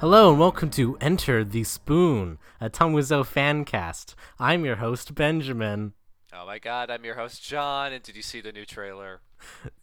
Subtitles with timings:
[0.00, 4.14] Hello and welcome to Enter the Spoon, a Tom Wiseau fan cast.
[4.38, 5.92] I'm your host, Benjamin.
[6.32, 9.20] Oh my god, I'm your host, John, and did you see the new trailer?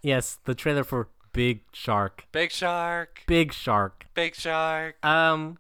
[0.02, 2.28] Yes, the trailer for Big Shark.
[2.32, 3.24] Big Shark!
[3.28, 4.06] Big Shark.
[4.14, 5.04] Big Shark!
[5.06, 5.58] Um,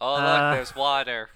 [0.00, 1.30] Oh, look, Uh, there's water.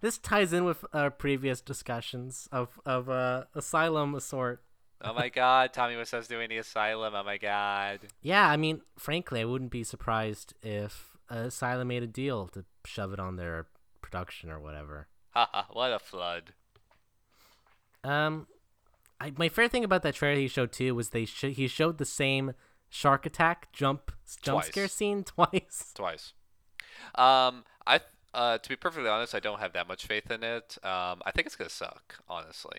[0.00, 4.62] this ties in with our previous discussions of of uh, Asylum Assort.
[5.00, 7.14] Oh my god, Tommy Wiseau's doing the asylum.
[7.14, 8.00] Oh my god.
[8.20, 13.12] Yeah, I mean, frankly, I wouldn't be surprised if Asylum made a deal to shove
[13.12, 13.66] it on their
[14.02, 15.06] production or whatever.
[15.30, 16.52] Haha, what a flood.
[18.02, 18.46] Um,
[19.20, 21.98] I, my favorite thing about that trailer he showed too was they sh- he showed
[21.98, 22.54] the same
[22.88, 24.12] shark attack jump
[24.42, 24.66] jump Twice.
[24.68, 25.92] scare scene twice.
[25.94, 26.32] Twice.
[27.14, 28.00] Um, I,
[28.34, 30.78] uh, to be perfectly honest, I don't have that much faith in it.
[30.82, 32.78] Um, I think it's gonna suck, honestly.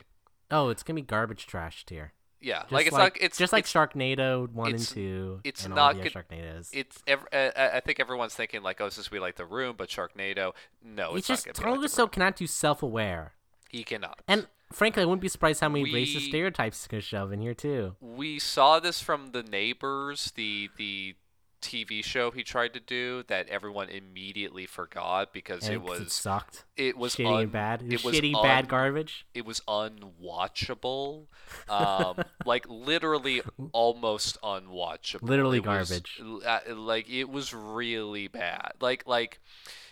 [0.51, 2.13] Oh, it's gonna be garbage trash tier.
[2.41, 5.41] Yeah, Just like it's like not, it's just like it's, Sharknado one and two.
[5.43, 8.79] it's and not all the good- it's ev- uh, I I think everyone's thinking like,
[8.79, 10.53] oh, this is we like the room, but Sharknado.
[10.81, 12.09] No, it's it's, just not gonna Tom be like the Wiseau room.
[12.09, 13.33] cannot do self-aware,
[13.69, 14.21] He cannot.
[14.25, 17.53] and frankly, I wouldn't be surprised how many racist stereotypes he's gonna shove in here
[17.53, 17.97] too.
[17.99, 21.15] we saw this from the neighbors the the
[21.61, 26.63] tv show he tried to do that everyone immediately forgot because And it was sucked.
[26.77, 27.81] it was shitty un- and bad.
[27.81, 29.25] It was was shitty, un- bad garbage.
[29.33, 31.25] it was unwatchable
[31.67, 36.19] um like literally almost unwatchable Literally It garbage.
[36.21, 39.39] l- uh, like it was really bad like like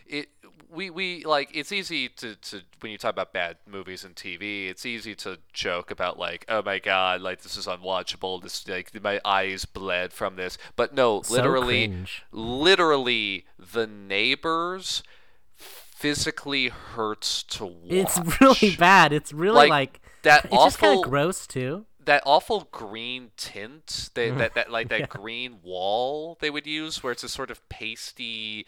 [0.10, 0.30] it
[0.70, 4.70] we we like it's easy to to when you talk about bad movies and TV
[4.70, 9.02] it's easy to joke about like oh my god like this is unwatchable this like
[9.02, 12.24] my eyes bled from this but no So literally cringe.
[12.32, 15.04] literally the neighbors
[15.56, 19.14] physically hurts to watch It's really bad.
[19.14, 21.86] It's really Like, like, that it's just kind awful- of gross too.
[22.06, 27.12] that awful green tint they, that, that like that green wall they would use where
[27.14, 28.66] it's a sort of pasty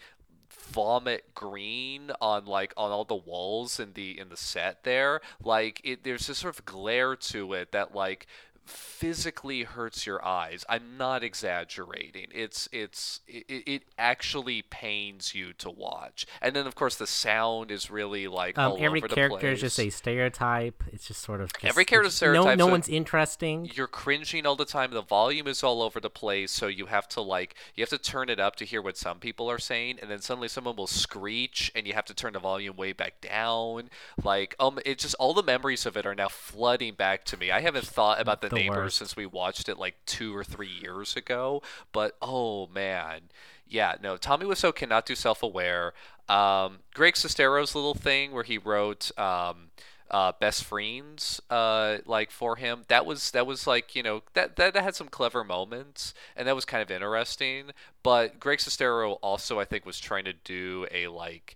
[0.70, 5.80] vomit green on like on all the walls in the in the set there like
[5.82, 8.26] it there's this sort of glare to it that like
[8.70, 12.26] physically hurts your eyes i'm not exaggerating.
[12.32, 16.26] It's it's it, it actually pains you to watch.
[16.42, 19.90] And then of course the sound is really like Um, every character is just a
[19.90, 20.82] stereotype.
[20.92, 23.70] It's just sort of just, Every character's it's- No, stereotype, no so- one's interesting.
[23.74, 24.90] you're cringing all the time.
[24.92, 26.50] The volume is all over the place.
[26.52, 29.18] So you have to like you have to turn it up to hear what some
[29.18, 29.98] people are saying.
[30.00, 33.20] And then suddenly someone will screech and you have to turn the volume way back
[33.20, 33.90] down.
[34.22, 37.50] Like um it just all the memories of it are now flooding back to me.
[37.50, 38.96] I haven't thought about the, The neighbors worst.
[38.96, 41.62] since we watched it like two or three years ago
[41.92, 43.22] but oh man.
[43.66, 45.92] Yeah no tommy wiseau cannot do self-aware.
[46.28, 49.70] Um greg sestero's little thing where he wrote um
[50.10, 54.56] uh, best friends uh, like for him that was that was like you know that,
[54.56, 57.70] that that had some clever moments and that was kind of interesting.
[58.02, 61.54] But Greg Sestero also I think was trying to do a like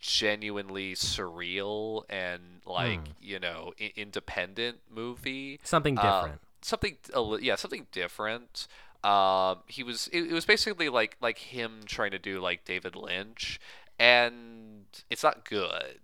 [0.00, 5.60] genuinely surreal and like you know I- independent movie.
[5.62, 6.40] Something um, different.
[6.62, 8.66] something a li- yeah something different.
[9.04, 12.94] Um he was it, it was basically like like him trying to do like david
[12.96, 13.60] lynch.
[13.98, 15.98] And it's not good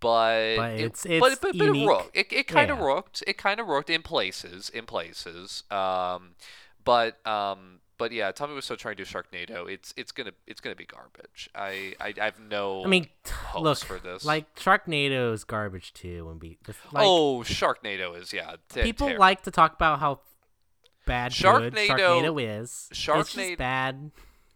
[0.00, 1.88] but, But it, it's- but, it's but, but it unique.
[1.88, 2.84] worked it, it kind of Yeah.
[2.84, 5.64] worked it kind of worked in places in places.
[5.70, 6.34] Um
[6.84, 9.70] but um but yeah, Tommy was so trying to do Sharknado.
[9.70, 11.48] It's it's gonna it's gonna be garbage.
[11.54, 13.06] I I, I have no I mean,
[13.56, 14.24] look, for this.
[14.24, 16.26] like Sharknado is garbage too.
[16.30, 18.56] And be like, oh Sharknado is yeah.
[18.68, 20.20] te- people ter- like to talk about how
[21.06, 22.88] bad Sharknado- Sharknado is.
[22.90, 24.10] It's Sharknado- just bad.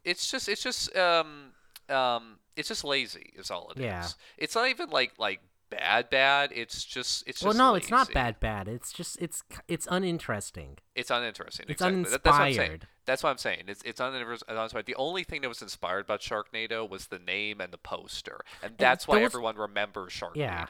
[0.05, 1.53] it's just it's just um
[1.89, 3.85] um it's just lazy is all it is.
[3.85, 4.07] Yeah.
[4.39, 5.41] It's not even like like
[5.71, 6.51] bad bad.
[6.55, 8.15] It's just it's just Well, no, it's not lazy.
[8.15, 8.41] bad.
[8.41, 8.69] Bad.
[8.69, 10.79] It's just it's it's uninteresting.
[10.95, 11.67] It's uninteresting.
[11.69, 12.03] It's exactly.
[12.05, 12.87] That- that's what I'm uninspired.
[13.07, 13.65] That's what I'm saying.
[13.69, 14.87] It's it's uninspired.
[14.87, 18.75] The only thing that was inspired about Sharknado was the name and the poster, and
[18.79, 20.37] that's why those- everyone remembers Sharknado.
[20.37, 20.67] Yeah.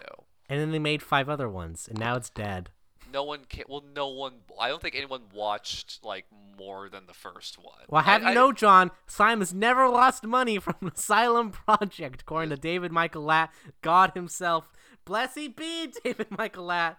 [0.49, 2.71] And then they made five other ones, and now it's dead.
[3.13, 3.65] No one can.
[3.69, 4.33] Well, no one.
[4.61, 6.27] I don't think anyone watched like
[6.59, 7.85] more than the first one.
[7.89, 12.51] Well, have I- you I- know, John, Simon's never lost money from Asylum Project, according
[12.51, 13.53] to David Michael Latt,
[13.83, 14.69] God himself.
[15.05, 16.99] Bless he be, David Michael Latt.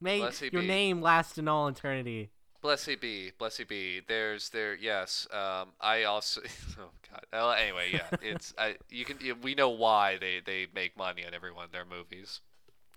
[0.00, 0.66] May your be.
[0.66, 2.30] name last in all eternity.
[2.68, 4.02] Bless he be, bless he be.
[4.06, 5.26] There's there, yes.
[5.32, 6.42] Um, I also,
[6.78, 7.24] oh god.
[7.32, 8.10] Well, anyway, yeah.
[8.20, 8.76] It's I.
[8.90, 9.16] You can.
[9.40, 12.42] We know why they they make money on every one of their movies.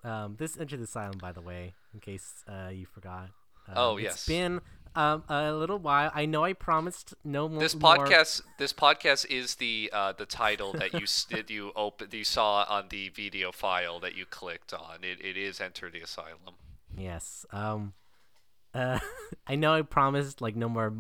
[0.04, 3.30] Um, this Enter the Asylum, by the way, in case uh, you forgot.
[3.70, 4.26] Um, Oh, It's yes.
[4.26, 4.60] been
[4.94, 6.12] um, a little while.
[6.14, 7.62] I know I promised no more.
[7.62, 12.10] This more- podcast, this podcast is the uh, the title that you did you open
[12.12, 15.06] you saw on the video file that you clicked on.
[15.06, 16.56] It it is Enter the Asylum.
[16.98, 17.46] Yes.
[17.54, 17.94] Um.
[18.74, 19.00] Uh,
[19.48, 20.94] I know I promised like no more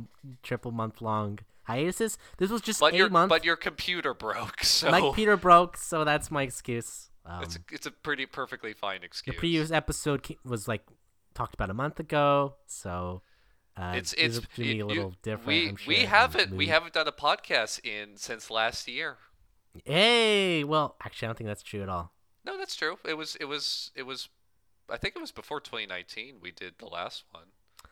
[0.43, 2.17] triple month long hiatuses.
[2.37, 3.29] This was just But a your month.
[3.29, 7.09] but your computer broke, so My computer broke, so that's my excuse.
[7.25, 9.35] Um, it's a, it's a pretty perfectly fine excuse.
[9.35, 10.81] the previous episode was like
[11.35, 13.21] talked about a month ago, so
[13.77, 15.47] uh, it's it's is gonna be you- a little you- different.
[15.47, 19.17] We sure, we haven't we haven't done a podcast in since last year.
[19.85, 22.11] Hey, well, actually, I don't think that's true at all.
[22.43, 22.97] No, that's true.
[23.05, 24.27] It was it was it was
[24.89, 27.45] I think it was before 2019 we did the last one.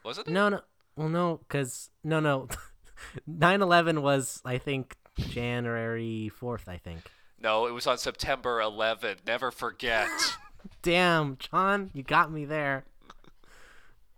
[0.10, 0.32] Wasn't it?
[0.32, 0.62] No, no,
[0.96, 2.48] well, no, because no, no,
[3.30, 6.68] 9/11 was I think January 4th.
[6.68, 7.02] I think.
[7.40, 9.18] No, it was on September 11th.
[9.28, 10.10] Never forget.
[10.82, 12.86] Damn, John, you got me there.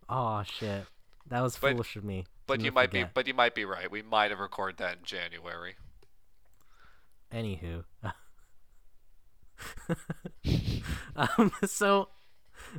[0.08, 0.86] Oh shit,
[1.28, 2.24] that was But- foolish of me.
[2.48, 3.92] but you might be but you might be right.
[3.92, 5.76] We might have recorded that in January.
[7.34, 7.84] Anywho,
[11.18, 12.08] um, so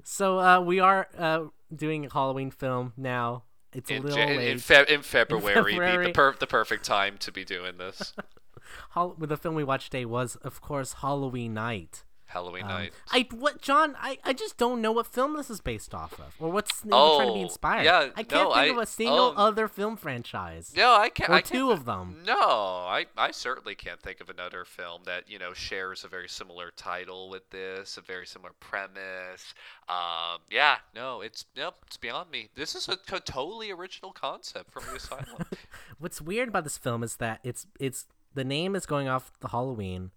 [0.05, 1.45] so uh, we are uh,
[1.75, 3.45] doing a Halloween film now.
[3.75, 4.49] It's a In, little in, late.
[4.51, 8.13] in, Feb- in February, The, the, per- the perfect time to be doing this.
[8.91, 12.05] Hall- the film we watched today was, of course, Halloween Night.
[12.33, 12.93] Halloween Um, night.
[13.11, 13.97] I what John?
[14.01, 16.91] I, I just don't know what film this is based off of, or what's even
[16.91, 17.85] trying to be Oh, inspired.
[17.85, 19.47] yeah, I can't no, think I- of a single oh.
[19.47, 21.31] other film franchise No, I can't.
[21.31, 22.23] or I two can't, of them.
[22.27, 26.29] No, I, I certainly can't think of another film that you know shares a very
[26.29, 29.55] similar title with this, a very similar premise.
[29.89, 32.49] Um, yeah, no, it's nope, it's beyond me.
[32.55, 35.47] This is a to- totally original concept from the asylum.
[35.99, 39.49] What's weird about this film is that it's it's the name is going off the
[39.49, 40.11] Halloween.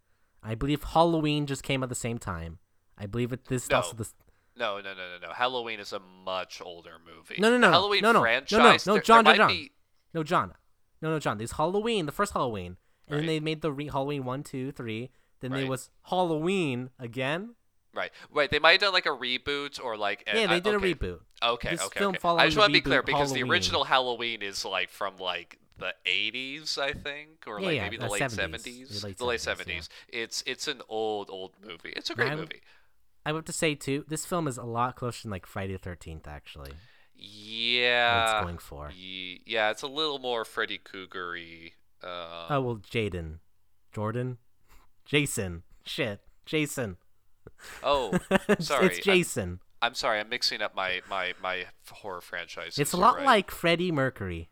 [0.46, 2.60] I believe Halloween just came at the same time.
[2.98, 3.46] I believe it.
[3.46, 3.78] This No.
[3.78, 4.08] also the
[4.58, 5.34] no, no, no, no, no.
[5.34, 7.36] Halloween is a much older movie.
[7.40, 9.48] No, no, no, The no, Halloween no, no, no, no, no, John, there John, John.
[9.50, 9.72] be-
[10.14, 10.54] no John,
[11.02, 11.38] no no John.
[11.40, 12.78] There's Halloween, the first Halloween,
[13.08, 15.10] and then they made the re- Halloween one, two, three.
[15.42, 17.56] Then there was Halloween again.
[17.94, 18.50] Right, right.
[18.50, 20.24] They might have done like a reboot or like.
[20.28, 20.92] a- Yeah, they did okay.
[20.92, 21.20] a reboot.
[21.44, 22.28] Okay, This okay, film okay.
[22.42, 25.94] I just want to be clear because the original Halloween is like from like the
[26.06, 29.02] 80s, I think, or Yeah, like yeah, maybe the late 70s, 70s.
[29.02, 30.22] the late the late 70s, yeah.
[30.24, 31.94] It's it's an old old movie.
[31.96, 32.62] It's a great I'm- movie.
[33.28, 35.74] I would have to say too, this film is a lot closer than like Friday
[35.74, 36.70] the Thirteenth actually.
[36.72, 36.78] What
[37.16, 38.36] Yeah.
[38.38, 38.92] it's going for.
[38.96, 41.72] yeah, it's a little more Freddy Krueger-y.
[42.04, 43.40] Uh, Oh well, Jaden,
[43.94, 44.38] Jordan,
[45.06, 45.64] Jason.
[45.86, 46.98] Shit, Jason.
[47.84, 48.18] oh,
[48.60, 48.88] sorry.
[48.88, 49.60] it's Jason.
[49.82, 50.20] I'm sorry.
[50.20, 52.78] I'm mixing up my my my horror franchises.
[52.80, 53.26] It's a lot right.
[53.26, 54.50] like Freddie Mercury.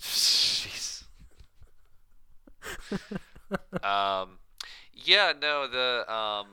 [0.00, 1.04] Jeez.
[3.82, 4.38] um,
[4.92, 6.46] yeah, no, the um,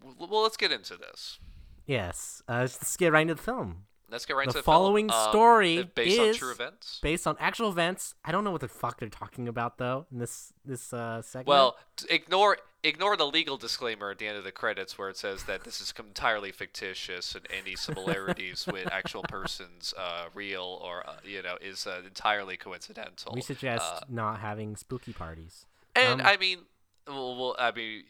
[0.00, 1.38] w- well, let's get into this.
[1.86, 2.42] Yes.
[2.48, 3.84] Uh, let's get right into the film.
[4.08, 5.20] Let's get right The into the following film.
[5.20, 7.00] Um, story based on true events.
[7.02, 8.14] Based on actual events.
[8.24, 11.48] I don't know what the fuck they're talking about though in this this uh, segment.
[11.48, 11.76] Well,
[12.08, 15.64] ignore ignore the legal disclaimer at the end of the credits where it says that
[15.64, 21.42] this is entirely fictitious and any similarities with actual persons, uh, real or uh, you
[21.42, 23.32] know, is uh, entirely coincidental.
[23.34, 25.66] we suggest uh, not having spooky parties.
[25.94, 26.58] And Um, I mean,
[27.06, 28.04] well, well, I mean,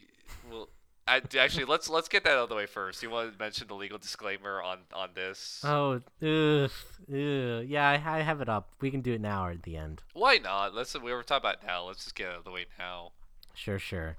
[0.51, 0.69] well,
[1.07, 3.01] I, actually, let's let's get that out of the way first.
[3.01, 5.61] You want to mention the legal disclaimer on on this?
[5.63, 6.71] Oh, ugh,
[7.09, 7.65] ugh.
[7.67, 8.71] yeah, I, I have it up.
[8.81, 10.01] We can do it now or at the end.
[10.13, 10.75] Why not?
[10.75, 11.85] Let's we were talking about now.
[11.87, 13.11] Let's just get it out of the way now.
[13.53, 14.17] Sure, sure.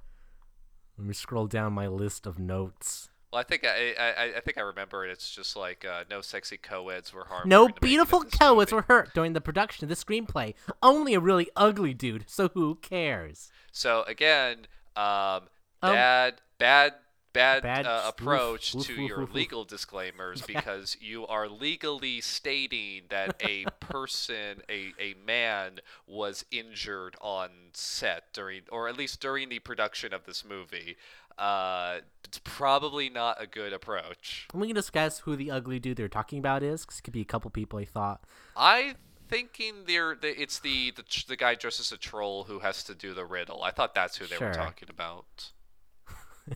[0.98, 3.08] Let me scroll down my list of notes.
[3.32, 5.10] Well, I think I I, I think I remember it.
[5.10, 7.48] It's just like uh, no sexy co-eds were harmed.
[7.48, 8.80] No during the making of beautiful co-eds movie.
[8.88, 10.54] were hurt during the production of the screenplay.
[10.82, 13.50] Only a really ugly dude, so who cares?
[13.70, 15.42] So again, um,
[15.82, 16.94] Um, bad bad.
[17.38, 22.20] Bad, Bad uh, approach oof, to oof, your oof, legal disclaimers because you are legally
[22.20, 29.20] stating that a person, a, a man, was injured on set during, or at least
[29.20, 30.96] during the production of this movie.
[31.38, 34.48] Uh, it's probably not a good approach.
[34.52, 37.12] And we can discuss who the ugly dude they're talking about is, because it could
[37.14, 38.24] be a couple people I thought.
[38.56, 38.96] I
[39.28, 42.94] thinking they're the, it's the, the the guy dressed as a troll who has to
[42.94, 43.62] do the riddle.
[43.62, 44.48] I thought that's who they Sure.
[44.48, 45.52] were talking about.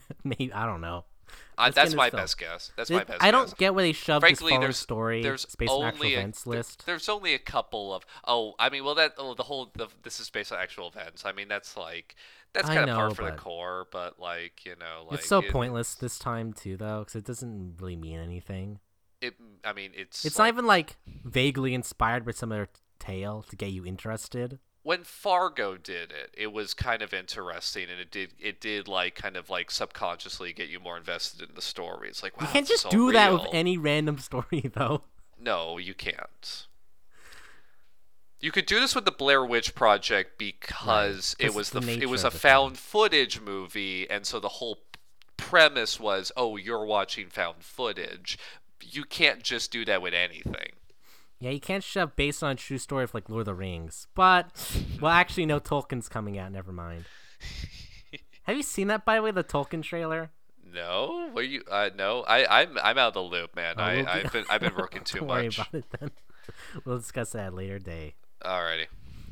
[0.23, 1.05] Maybe I don't know.
[1.57, 2.21] Uh, that's my film.
[2.21, 2.71] best guess.
[2.75, 3.53] That's Th- my best I don't guess.
[3.55, 6.43] get where they shoved Frankly, this there's story there's based on actual only a, events
[6.43, 6.85] there- list.
[6.85, 10.19] There's only a couple of oh, I mean, well that oh, the whole the, this
[10.19, 11.25] is based on actual events.
[11.25, 12.15] I mean, that's like
[12.53, 15.49] that's kind of par for the core, but like you know, like it's so it,
[15.49, 18.79] pointless this time too, though, because it doesn't really mean anything.
[19.21, 22.67] It, I mean, it's It's like, not even like vaguely inspired by some other
[22.99, 24.59] tale to get you interested.
[24.83, 29.15] When Fargo did it, it was kind of interesting, and it did it did like
[29.15, 32.09] kind of like subconsciously get you more invested in the story.
[32.09, 35.03] It's like wow, You can't just do that with any random story, though.
[35.39, 36.67] No, you can't.
[38.39, 42.01] You could do this with the Blair Witch Project because Right, it was the the,
[42.01, 44.79] it was a found footage movie, and so the whole
[45.37, 48.37] premise was, oh, you're watching found footage.
[48.81, 50.73] You can't just do that with anything.
[51.43, 54.07] Yeah, you can't shove based on a true story of like Lord of the Rings.
[54.15, 54.47] But
[55.01, 56.53] well, actually, no Tolkien's coming out.
[56.53, 57.03] Never mind.
[58.43, 59.31] Have you seen that by the way?
[59.31, 60.31] The Tolkien trailer.
[60.73, 61.63] No, what you?
[61.69, 63.75] Uh, no, I, I'm, I'm out of the loop, man.
[63.77, 65.57] Oh, I, we'll be- I've been, I've been working too Don't worry much.
[65.57, 66.11] about it then.
[66.85, 68.85] we'll discuss that later day Alrighty.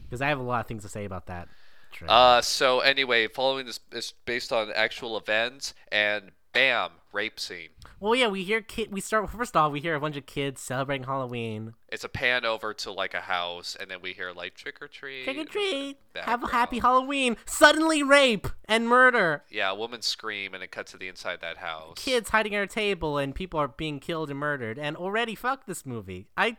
[0.04, 1.48] because I have a lot of things to say about that.
[1.94, 2.14] Trailer.
[2.14, 7.70] Uh, so anyway, following this is based on actual events, and bam, rape scene.
[8.00, 8.92] well, yeah, we hear kid.
[8.92, 9.72] We start first off.
[9.72, 11.74] We hear a bunch of kids celebrating Halloween.
[11.90, 14.88] It's a pan over to like a house, and then we hear like trick or
[14.88, 15.26] treat.
[15.26, 15.98] Trick or treat.
[16.16, 16.80] Have a happy.
[16.80, 17.38] Halloween.
[17.46, 19.44] Suddenly rape and murder.
[19.50, 21.94] Yeah, a woman scream, and it cuts to the inside that house.
[21.98, 24.80] Kids hiding at a table and people are being killed and murdered.
[24.80, 26.28] And already, fuck this movie.
[26.38, 26.58] I,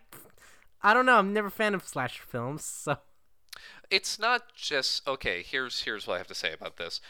[0.82, 1.18] I don't know.
[1.18, 2.98] I'm never a fan of slasher films, so
[3.90, 7.00] it's not just okay here's here's what i have to say about this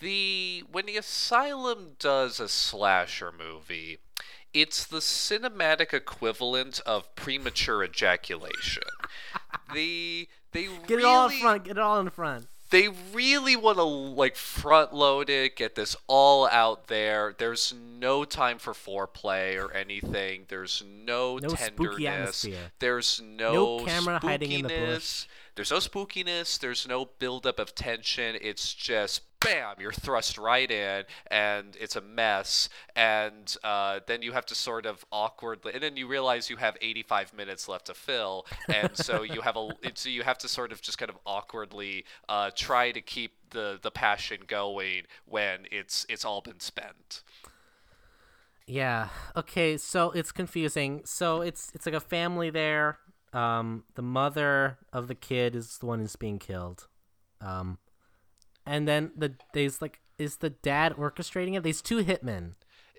[0.00, 3.98] the when the asylum does a slasher movie
[4.52, 8.82] it's the cinematic equivalent of premature ejaculation
[9.74, 11.64] the they get really it all in front.
[11.64, 12.46] Get it all in front.
[12.70, 17.34] they really want to like front load it, get this all out there.
[17.36, 20.46] There's no time for foreplay or anything.
[20.48, 22.46] There's no, No tenderness.
[22.78, 25.26] There's no, No camera hiding in the bush.
[25.56, 26.58] There's no spookiness.
[26.58, 28.36] There's no buildup of tension.
[28.40, 32.68] It's just bam, you're thrust right in, and it's a mess.
[32.94, 36.76] And uh, then you have to sort of awkwardly, and then you realize you have
[36.80, 40.72] 85 minutes left to fill, and so you have a, so you have to sort
[40.72, 46.04] of just kind of awkwardly uh, try to keep the the passion going when it's
[46.08, 47.22] it's all been spent.
[48.66, 49.08] Yeah.
[49.36, 49.76] Okay.
[49.76, 51.02] So it's confusing.
[51.04, 52.98] So it's it's like a family there.
[53.32, 56.86] Um, the mother of the kid is the one who's being killed.
[57.40, 57.78] Um,
[58.64, 61.62] and then the there's like is the dad orchestrating it?
[61.62, 62.52] There's two hitmen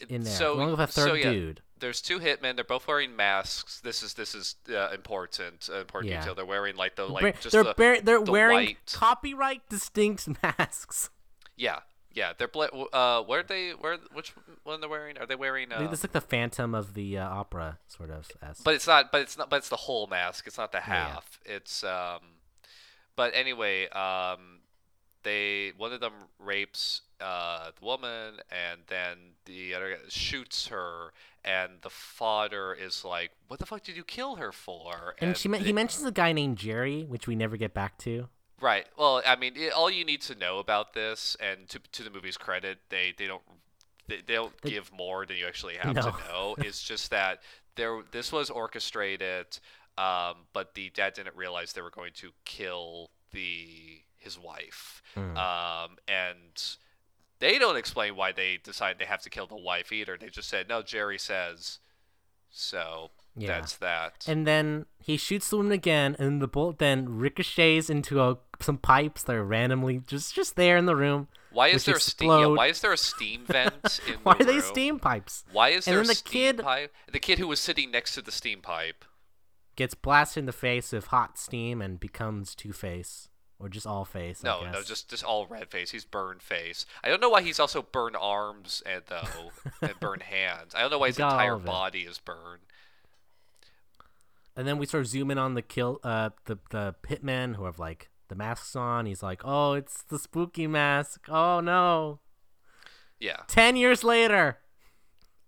[0.09, 1.61] in there, So, along with a third so yeah, dude.
[1.79, 2.55] There's two hitmen.
[2.55, 3.79] They're both wearing masks.
[3.81, 5.69] This is this is uh, important.
[5.71, 6.19] Uh, important Yeah.
[6.21, 6.35] detail.
[6.35, 8.77] They're wearing like the like Wear- just they're the, bear- they're the wearing white.
[8.93, 11.09] copyright distinct masks.
[11.55, 11.79] Yeah,
[12.17, 12.33] yeah.
[12.37, 12.69] They're bla-
[13.01, 13.71] uh, where are they?
[13.71, 14.33] Where which
[14.63, 15.17] one they're wearing?
[15.19, 15.71] Are they wearing?
[15.71, 18.27] I think Um, It's like the Phantom of the uh, opera, sort of.
[18.63, 19.11] But it's not.
[19.11, 19.49] But it's not.
[19.49, 20.47] But it's the whole mask.
[20.47, 21.07] It's not the Yeah, yeah.
[21.13, 21.39] half.
[21.45, 22.21] It's um.
[23.15, 24.59] But anyway, um,
[25.23, 31.13] they one of them rapes uh the woman, and then the other guy shoots her,
[31.43, 35.47] and the father is like, "What the fuck did you kill her for?" and she
[35.49, 38.29] they- he mentions a guy named Jerry, which we never get back to.
[38.59, 38.85] Right.
[38.97, 42.09] Well, I mean, i all you need to know about this, and to to the
[42.09, 43.43] movie's credit, they they don't
[44.07, 46.01] they, they don't They- give more than you actually have No.
[46.01, 46.55] to know.
[46.59, 47.41] it's just that
[47.75, 49.59] there this was orchestrated,
[49.97, 55.37] um, but the dad didn't realize they were going to kill the his wife, Hmm.
[55.37, 56.75] um, and
[57.39, 60.17] they don't explain why they decide they have to kill the wife either.
[60.17, 60.81] They just said no.
[60.81, 61.77] Jerry says,
[62.49, 63.47] so Yeah.
[63.59, 64.25] that's that.
[64.27, 68.77] And then he shoots the woman again, and the bullet then ricochets into a, some
[68.77, 71.27] pipes that are randomly just just there in the room.
[71.51, 72.29] why is there a steam?
[72.29, 74.61] Yeah, why is there a steam vent in Why the are they room?
[74.61, 75.43] steam pipes?
[75.51, 76.93] Why is And there then a the steam kid- pipe?
[77.11, 79.05] The kid who was sitting next to the steam pipe.
[79.75, 84.05] Gets blasted in the face with hot steam and becomes Two Face, or just All
[84.05, 84.43] Face.
[84.43, 85.91] I No, no, just just all red face.
[85.91, 86.85] He's burned face.
[87.03, 90.73] I don't know why he's also burned arms and though and burned hands.
[90.73, 92.63] I don't know why his entire body is burned.
[94.55, 97.65] And then we sort of zoom in on the kill, uh, the the hitmen who
[97.65, 99.05] have like the masks on.
[99.05, 101.21] He's like, "Oh, it's the spooky mask.
[101.29, 102.19] Oh no!"
[103.19, 103.41] Yeah.
[103.47, 104.59] Ten years later,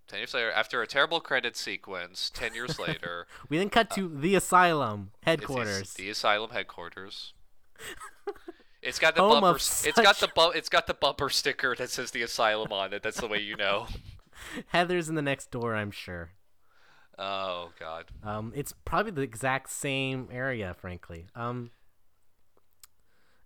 [0.08, 4.08] Ten years later, after a terrible credit sequence, ten years later, we then cut to
[4.10, 5.94] the asylum the- headquarters.
[5.94, 7.34] the asylum headquarters.
[8.82, 9.58] It's got the Home bumper.
[9.58, 13.04] It's got the bu- It's got the bumper sticker that says the asylum on it.
[13.04, 13.88] That's the way you know.
[14.68, 16.32] Heather's in the next door, I'm sure.
[17.18, 18.06] Oh God.
[18.24, 21.26] Um, it's probably the exact same area, frankly.
[21.36, 21.72] Um,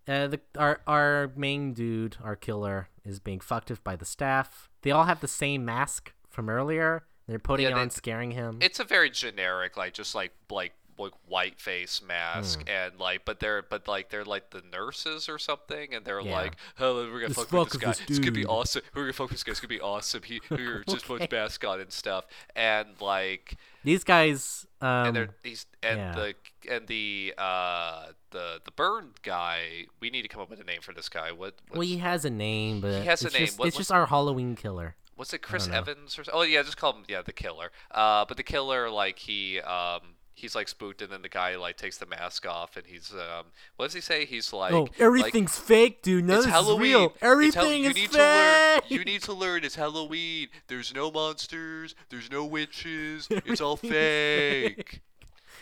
[0.08, 4.70] uh, the our our main dude, our killer, is being fucked with by the staff.
[4.82, 7.04] They all have the same mask from earlier.
[7.28, 8.58] They're putting Yeah, on, scaring him.
[8.62, 12.70] it's a very generic like just like like like white face mask Hmm.
[12.70, 16.32] and like but they're but like they're like the nurses or something and they're Yeah.
[16.32, 19.04] like oh we're gonna Just fuck with this guy this it's gonna be awesome we're
[19.04, 21.20] gonna fuck with this guy it's gonna be awesome he we're just Okay.
[21.24, 26.12] much mask on and stuff and like These guys, um, and they're these and yeah.
[26.16, 26.36] the
[26.72, 30.82] and the uh the the burned guy we need to come up with a name
[30.82, 33.46] for this guy what well, he has a name, but has a name.
[33.46, 34.96] Just, What- it's just our Halloween killer.
[35.16, 35.68] what's it Chris.
[35.68, 39.20] Evans or oh yeah just call him yeah the killer uh but the killer like
[39.20, 40.02] he um
[40.36, 43.46] he's like spooked and then the guy like takes the mask off and he's um
[43.76, 46.26] what does he say he's like oh, like, everything's fake, dude.
[46.26, 46.82] None it's Halloween.
[46.82, 47.04] is real.
[47.06, 48.12] It's Hal- Everything you is need fake.
[48.12, 48.82] to learn.
[48.88, 49.64] You need to learn.
[49.64, 50.48] It's Halloween.
[50.68, 51.96] There's no monsters.
[52.10, 53.28] There's no witches.
[53.46, 55.02] It's all Everything is fake.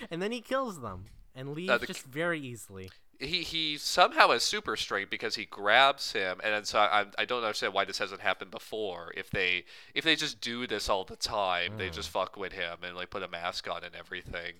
[0.10, 2.90] and then he kills them and leaves Uh, the- just very easily.
[3.22, 7.44] He he somehow has super strength because he grabs him, and so I, I don't
[7.44, 9.12] understand why this hasn't happened before.
[9.16, 12.78] If they if they just do this all the time, they just fuck with him
[12.84, 14.54] and like put a mask on and everything.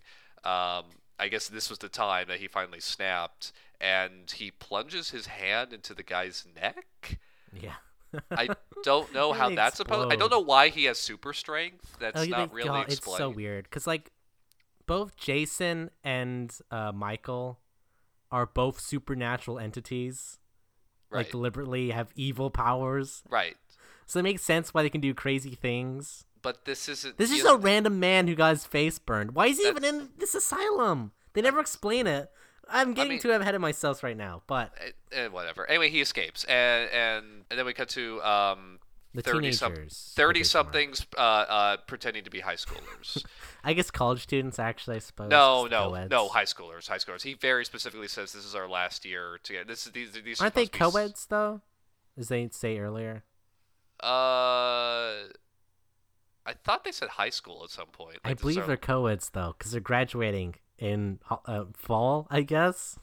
[0.44, 0.86] Um,
[1.20, 5.74] I guess this was the time that he finally snapped, and he plunges his hand
[5.74, 7.20] into the guy's neck.
[7.54, 7.76] Yeah.
[8.30, 8.50] I
[8.84, 10.12] don't know how that's supposed.
[10.12, 11.98] I don't know why he has super strength.
[12.00, 12.92] That's Oh, not they- really explained.
[12.92, 14.12] It's so weird because like
[14.86, 17.60] both Jason and uh, Michael
[18.32, 20.40] are both supernatural entities.
[21.10, 21.20] Right.
[21.20, 23.58] Like deliberately have evil powers, right.
[24.06, 26.24] so it makes sense why they can do crazy things.
[26.42, 27.18] But this isn't.
[27.18, 29.36] This is a random man who got his face burned.
[29.36, 31.12] Why is he even in this asylum?
[31.34, 32.32] They never explain it.
[32.70, 34.74] I'm getting mean- too ahead of myself right now, but
[35.12, 35.70] eh, whatever.
[35.70, 38.80] Anyway, he escapes, and and, and then we cut to um
[39.14, 40.44] the thirty some teenagers, thirty what they are.
[40.46, 43.24] somethings uh, uh pretending to be high schoolers.
[43.64, 44.98] I guess college students actually.
[44.98, 45.30] I suppose.
[45.30, 47.24] no, no, no, high schoolers, high schoolers.
[47.24, 49.86] He very specifically says this is our last year to get this.
[49.86, 51.62] is These these are Aren't they supposed to s- co-eds though?
[52.18, 53.24] As they say earlier.
[54.04, 55.28] Uh,
[56.46, 58.18] I thought they said high school at some point.
[58.26, 62.98] I Like, this believe they're co-eds though, because they're graduating in uh, fall, I guess.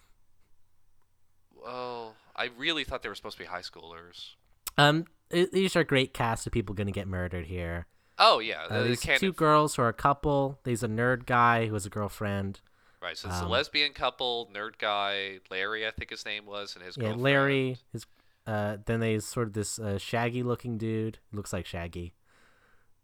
[1.65, 4.35] Oh, I really thought they were supposed to be high schoolers.
[4.77, 7.87] Um, i- these are great cast of people gonna get murdered here.
[8.19, 9.21] Oh yeah, Uh, can't.
[9.21, 10.59] two girls who are a couple.
[10.65, 12.61] There's a nerd guy who has a girlfriend.
[13.01, 16.75] right, so it's um, a lesbian couple, nerd guy, Larry, I think his name was,
[16.75, 17.23] and his Yeah, girlfriend.
[17.23, 17.79] Larry.
[17.93, 18.07] His
[18.47, 21.19] uh, then there's sort of this uh, shaggy-looking dude.
[21.33, 22.15] Looks like Shaggy.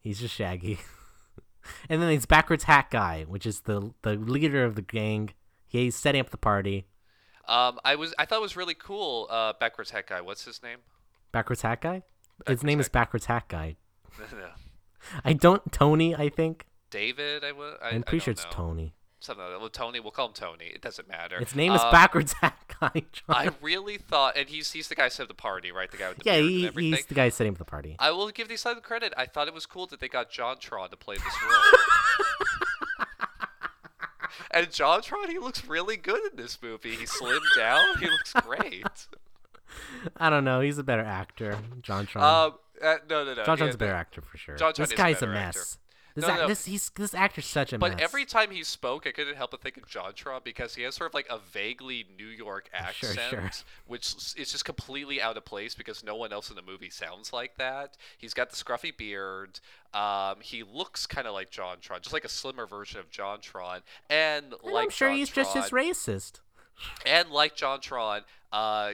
[0.00, 0.78] He's just Shaggy.
[1.88, 5.31] and then there's backwards hat guy, which is the the leader of the gang.
[5.66, 6.87] He's setting up the party.
[7.47, 9.26] Um, I was I thought it was really cool.
[9.30, 10.21] Uh, backwards hat guy.
[10.23, 10.78] What's his name?
[11.30, 12.02] Backwards hat guy.
[12.47, 13.76] His name is backwards hat guy.
[14.32, 14.49] no.
[15.25, 16.14] I don't Tony.
[16.14, 16.66] I think.
[16.90, 17.44] David.
[17.44, 18.50] I, wa- I, I'm pretty sure it's know.
[18.50, 18.94] Tony.
[19.20, 19.60] Something like that.
[19.60, 20.00] Well, Tony.
[20.00, 20.66] We'll call him Tony.
[20.66, 21.38] It doesn't matter.
[21.38, 22.90] His name is Um, backwards hat guy.
[23.12, 23.25] John.
[23.28, 25.90] I really thought, and he's he's the guy who set up the party, right?
[25.90, 26.92] The guy with the yeah, he, everything.
[26.92, 27.97] he's the guy setting up the party.
[27.99, 29.12] I will give these guys credit.
[29.16, 31.62] I thought it was cool that they got JonTron to play this role.
[34.50, 36.94] and JonTron, he looks really good in this movie.
[36.94, 37.82] He slimmed down.
[37.99, 38.84] He looks great.
[40.17, 40.60] I don't know.
[40.60, 42.17] He's a better actor, JonTron.
[42.21, 43.45] Um, uh, no, no, no.
[43.45, 43.99] John yeah, a better no.
[43.99, 44.56] actor for sure.
[44.56, 45.56] JonTron this a guy's a mess.
[45.56, 45.60] actor.
[46.17, 46.47] This, No, ac- no.
[46.49, 48.00] this he's this actor's such a But mess.
[48.02, 51.10] every time he spoke, I couldn't help but think of JonTron because he has sort
[51.10, 53.50] of like a vaguely New York accent, sure.
[53.89, 57.32] which is just completely out of place because no one else in the movie sounds
[57.32, 57.97] like that.
[58.17, 59.58] He's got the scruffy beard.
[59.93, 64.52] Um, he looks kind of like JonTron, just like a slimmer version of JonTron, and,
[64.52, 66.41] And like I'm sure he's just as racist.
[67.04, 68.93] and like JonTron, uh,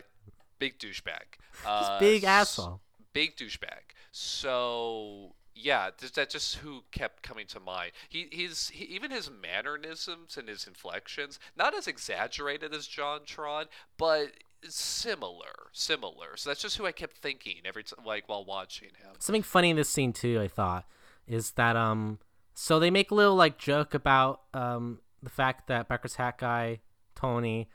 [0.61, 1.25] big douchebag.
[1.67, 2.81] Uh, big asshole.
[3.13, 3.93] Big douchebag.
[4.13, 7.93] So yeah, th- that's just who kept coming to mind.
[8.09, 13.67] He he's he, even his mannerisms and his inflections, not as exaggerated as John JonTron,
[13.99, 14.29] but
[14.67, 16.37] similar, similar.
[16.37, 19.17] So that's just who I kept thinking every time, like while watching him.
[19.19, 20.87] Something funny in this scene too, I thought,
[21.27, 22.21] is that um,
[22.55, 26.81] so they make a little like joke about um the fact that Becker's hat guy
[27.21, 27.69] Tony,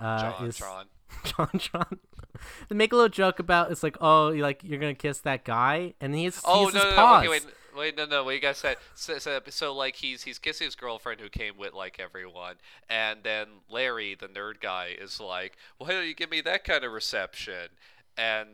[0.00, 0.84] uh, is JonTron.
[1.24, 1.98] JonTron.
[2.68, 5.44] they make a little joke about it's like oh you like you're gonna kiss that
[5.44, 8.36] guy and he's Oh he's no, his no, no, okay, wait, wait, no, no, wait,
[8.36, 11.74] you guys said so, so, so like he's he's kissing his girlfriend who came with
[11.74, 12.56] like everyone,
[12.88, 16.84] and then Larry, the nerd guy, is like, why don't you give me that kind
[16.84, 17.68] of reception?
[18.16, 18.48] And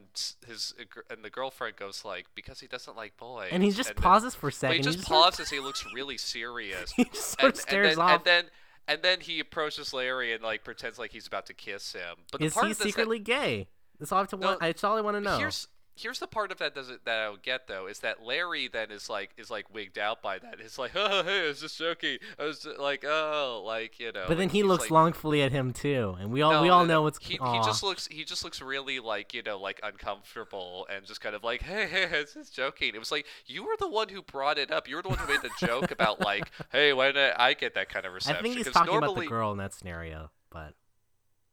[0.46, 0.74] his
[1.10, 3.50] and the girlfriend goes like, because he doesn't like boys.
[3.52, 4.78] and he just then- pauses for a second.
[4.78, 5.50] he just sort of- pauses.
[5.50, 6.90] He looks really serious.
[6.96, 8.16] he just sort and, of stares and then, off.
[8.16, 8.44] And then
[8.90, 12.16] and then he approaches Larry and like pretends like he's about to kiss him.
[12.32, 13.68] But the is part he this that- secretly gay?
[13.98, 14.62] That's all I have to No, want.
[14.84, 15.38] All I want to know.
[15.38, 15.68] Here's
[16.00, 18.90] here's the part of that doesn't that I don't get though is that Larry then
[18.90, 20.56] is like is like wigged out by that.
[20.60, 22.18] It's like, oh hey, I was just joking.
[22.38, 24.24] Oh, I was like, oh, like you know.
[24.28, 26.80] but then he looks like, longfully at him too, and we all No, we all
[26.80, 26.94] no, no.
[26.94, 27.18] know what's.
[27.18, 31.20] he, he just looks he just looks really like you know like uncomfortable and just
[31.20, 32.94] kind of like hey hey I was just joking.
[32.94, 34.88] It was like you were the one who brought it up.
[34.88, 37.74] You were the one who made the joke about like hey why did I get
[37.74, 38.38] that kind of reception?
[38.38, 40.74] I think he's talking normally, about the girl in that scenario, but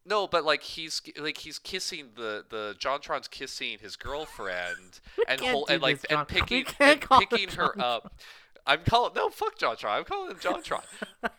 [0.08, 5.82] No, but like he's like he's kissing the the JonTron's kissing his girlfriend and and
[5.82, 8.14] like this, and picking and picking her John up.
[8.66, 9.90] I'm calling no fuck JonTron.
[9.90, 10.84] I'm calling him JonTron.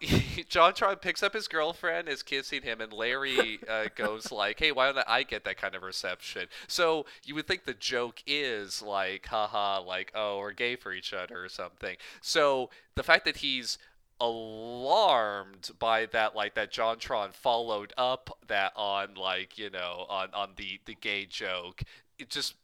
[0.00, 4.90] JonTron picks up his girlfriend, is kissing him, and Larry uh, goes like, "Hey, why
[4.90, 9.26] don't I get that kind of reception?" So you would think the joke is like,
[9.26, 11.96] haha, like oh, we're gay for each other or something.
[12.22, 13.76] So the fact that he's
[14.20, 20.50] alarmed by that like that JonTron followed up that on like you know on on
[20.56, 21.82] the the gay joke
[22.18, 22.54] it just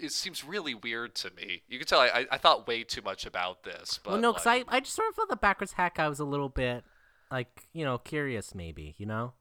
[0.00, 1.62] it seems really weird to me.
[1.68, 3.98] You can tell I, I, thought way too much about this.
[4.02, 6.08] But well, no, because like, I, I just sort of felt the backwards hack I
[6.08, 6.84] was a little bit,
[7.30, 9.32] like, you know, curious maybe, you know?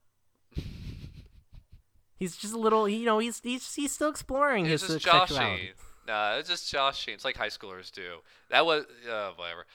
[2.17, 5.33] he's just a little, you know, he's he's, he's still exploring his just sexuality.
[5.33, 5.67] joshing.
[6.07, 7.13] Nah, it's just joshing.
[7.13, 8.19] It's like high schoolers do.
[8.49, 9.65] That was uh, whatever.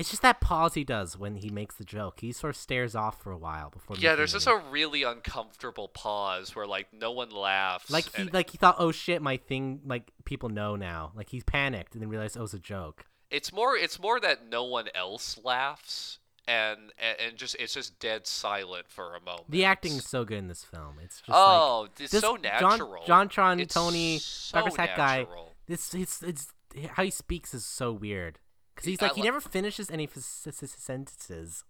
[0.00, 2.20] It's just that pause he does when he makes the joke.
[2.20, 3.96] He sort of stares off for a while before.
[3.98, 4.38] Yeah, there's it.
[4.38, 7.90] just a really uncomfortable pause where like no one laughs.
[7.90, 11.12] like he and like he thought, oh shit, my thing, like people know now.
[11.14, 13.04] Like he's panicked and then realized oh, it was a joke.
[13.30, 18.26] it's more it's more that no one else laughs and and, just it's just dead
[18.26, 19.50] silent for a moment.
[19.50, 20.94] The acting is so good in this film.
[21.04, 23.04] It's just like oh, it's this so natural.
[23.06, 25.26] JonTron, It's Tony, so Hat guy.
[25.66, 26.48] This it's it's
[26.92, 28.38] how he speaks is so weird
[28.74, 31.64] because he's like he never finishes any of his sentences.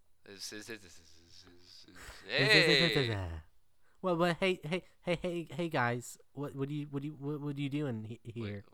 [2.29, 3.17] Hey.
[4.03, 7.17] Well, but hey, hey, hey, hey, hey, guys, what, what do you, what do you,
[7.19, 8.65] what, what are you doing he- here?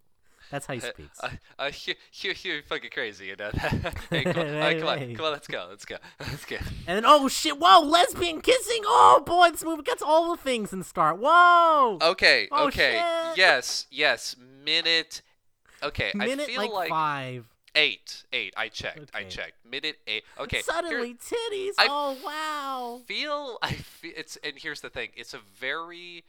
[0.50, 1.18] That's how he speaks.
[1.20, 3.98] Uh, uh, you, you, you're fucking crazy, you know that.
[4.10, 6.56] hey, come on, uh, come on, come on, let's go, let's go, let's go.
[6.86, 7.58] and then, oh shit!
[7.58, 8.82] Whoa, lesbian kissing!
[8.84, 11.18] Oh boy, this movie gets all the things in the start.
[11.18, 11.98] Whoa!
[12.00, 13.38] Okay, Oh, okay, shit.
[13.38, 15.22] yes, yes, minute.
[15.82, 17.46] Okay, Minute I feel like, like, five.
[17.76, 18.52] Eight, eight.
[18.56, 19.64] I checked, I checked.
[19.64, 20.24] Minute eight.
[20.40, 21.74] Okay, here- Suddenly, titties.
[21.78, 23.00] I oh wow!
[23.06, 25.10] feel I feel it's and here's the thing.
[25.14, 26.24] It's a very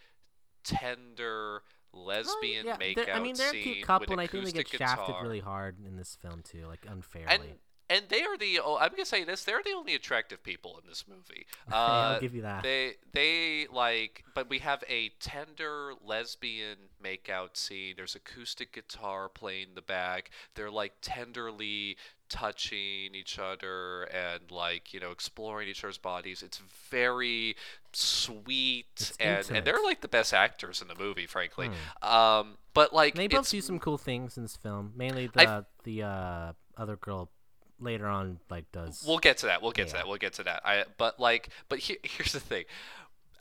[0.64, 4.46] tender lesbian Oh, yeah, makeout they're- I mean, they're a cute couple, and I think
[4.46, 7.28] they get acoustic shafted really hard in this film too, like unfairly.
[7.34, 7.44] and
[7.90, 10.90] and they are the oh, I'm gonna say this they're the only attractive people in
[10.90, 11.46] this movie.
[11.70, 12.64] Uh, I'll give you that.
[12.64, 17.96] They they like, but we have a tender lesbian makeout scene.
[17.98, 20.32] There's acoustic guitar playing in the back.
[20.56, 21.98] They're like tenderly
[22.30, 26.42] touching each other and like you know exploring each other's bodies.
[26.42, 27.56] It's very
[27.92, 31.70] sweet It's and and they're like the best actors in the movie, frankly.
[32.02, 32.08] Hmm.
[32.08, 34.94] Um, but like they both do some cool things in this film.
[34.96, 37.30] Mainly the the uh, other girl
[37.80, 39.04] later on like does.
[39.08, 39.62] We'll get to that.
[39.62, 40.08] We'll get to that.
[40.08, 40.62] We'll get to that.
[40.66, 42.66] I but like but here, here's the thing.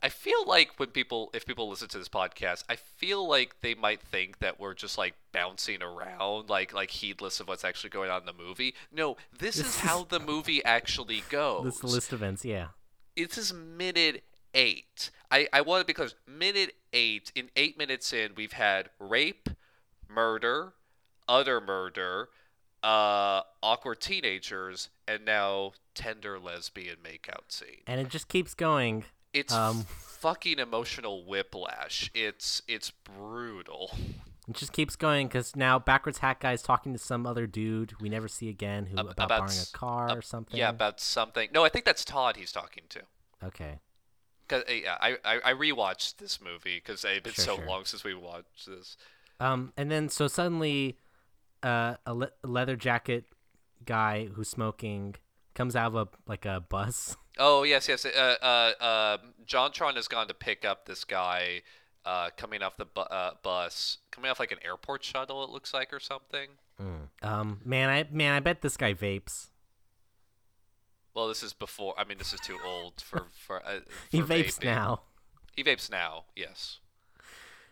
[0.03, 3.73] I feel like when people if people listen to this podcast, I feel like they
[3.73, 8.11] might think that we're just like bouncing around like like heedless of what's actually going
[8.11, 8.75] on in the movie.
[8.93, 11.63] No, this, This is is- how the movie actually goes.
[11.65, 12.67] this list of events, yeah.
[13.15, 14.23] This is minute
[14.53, 15.09] eight.
[15.31, 16.13] I, I want to because.
[16.27, 17.31] Minute eight.
[17.33, 19.49] In eight minutes in, we've had rape,
[20.07, 20.73] murder,
[21.27, 22.29] utter murder,
[22.83, 27.81] uh, awkward teenagers, and now tender lesbian makeout scene.
[27.87, 29.05] And it just keeps going.
[29.33, 32.09] It's Um, fucking emotional whiplash.
[32.13, 33.91] It's it's brutal.
[34.47, 37.99] It just keeps going because now backwards hat guy is talking to some other dude
[37.99, 40.57] we never see again who about, about borrowing a car Uh, or something.
[40.57, 41.49] Yeah, about something.
[41.53, 43.01] No, I think that's Todd he's talking to.
[43.43, 43.79] okay.
[44.47, 47.65] Cause uh, yeah, I I, I rewatched this movie because it's been Sure, so sure.
[47.65, 48.95] long since we watched this.
[49.41, 50.97] Um, and then so suddenly,
[51.63, 53.25] uh, a, le- leather jacket
[53.85, 55.15] guy who's smoking
[55.55, 57.15] comes out of a like a bus.
[57.39, 58.03] Oh yes, yes.
[58.03, 61.61] Uh, uh, uh, JonTron has gone to pick up this guy
[62.03, 65.43] uh, coming off the bu- uh, bus, coming off like an airport shuttle.
[65.43, 66.49] It looks like or something.
[67.21, 69.49] Um, man, I man, I bet this guy vapes.
[71.13, 71.93] Well, this is before.
[71.97, 73.63] I mean, this is too old for for.
[73.63, 74.65] Uh, He vapes vaping.
[74.65, 75.01] now.
[75.55, 76.25] He vapes now.
[76.35, 76.79] Yes.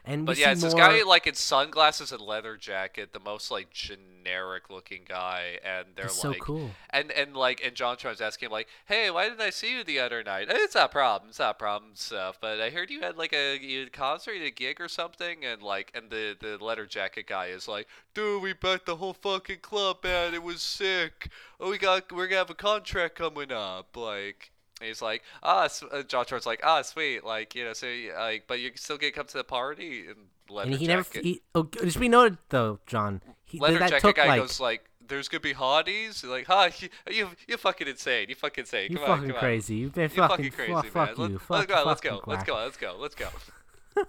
[0.06, 0.70] And But yeah, see it's more...
[0.72, 5.88] this guy like in sunglasses and leather jacket, the most like generic looking guy, and
[5.96, 6.72] they're like, so cool.
[6.92, 10.00] and and like, and JonTron's asking him like, "Hey, why didn't I see you the
[10.00, 10.50] other night?
[10.50, 12.38] "Eh, It's not a problem, it's not a problem stuff.
[12.40, 15.44] But I heard you had like a, you had a concert, a gig or something,
[15.44, 19.14] and like, and the the leather jacket guy is like, dude, we bet the whole
[19.14, 20.34] fucking club, man.
[20.34, 21.30] It was sick.
[21.60, 25.64] Oh, we got we're gonna have a contract coming up, like." And he's like, ah,
[25.66, 25.68] uh,
[26.04, 29.28] JonTron's like, ah, sweet, like you know, so like, but you still get to come
[29.28, 30.18] to the party and
[30.50, 31.14] leather and he jacket.
[31.16, 31.24] never.
[31.24, 33.22] He, oh, should be noted though, John.
[33.46, 36.70] He, leather that jacket guy like goes like, "There's gonna be hotties." Like, huh?
[36.80, 38.28] You you you fucking insane.
[38.28, 38.92] You fucking insane.
[38.92, 39.76] you Come on, fucking come crazy.
[39.76, 40.10] You've been on.
[40.10, 40.92] Fucking, fucking crazy, fuck, man.
[40.92, 41.34] fuck Let- you.
[41.36, 41.84] let's Fuck, go.
[41.86, 42.32] Let's fucking go.
[42.32, 42.56] Let's go.
[42.56, 42.96] Let's go.
[43.00, 43.16] Let's
[43.96, 44.04] go.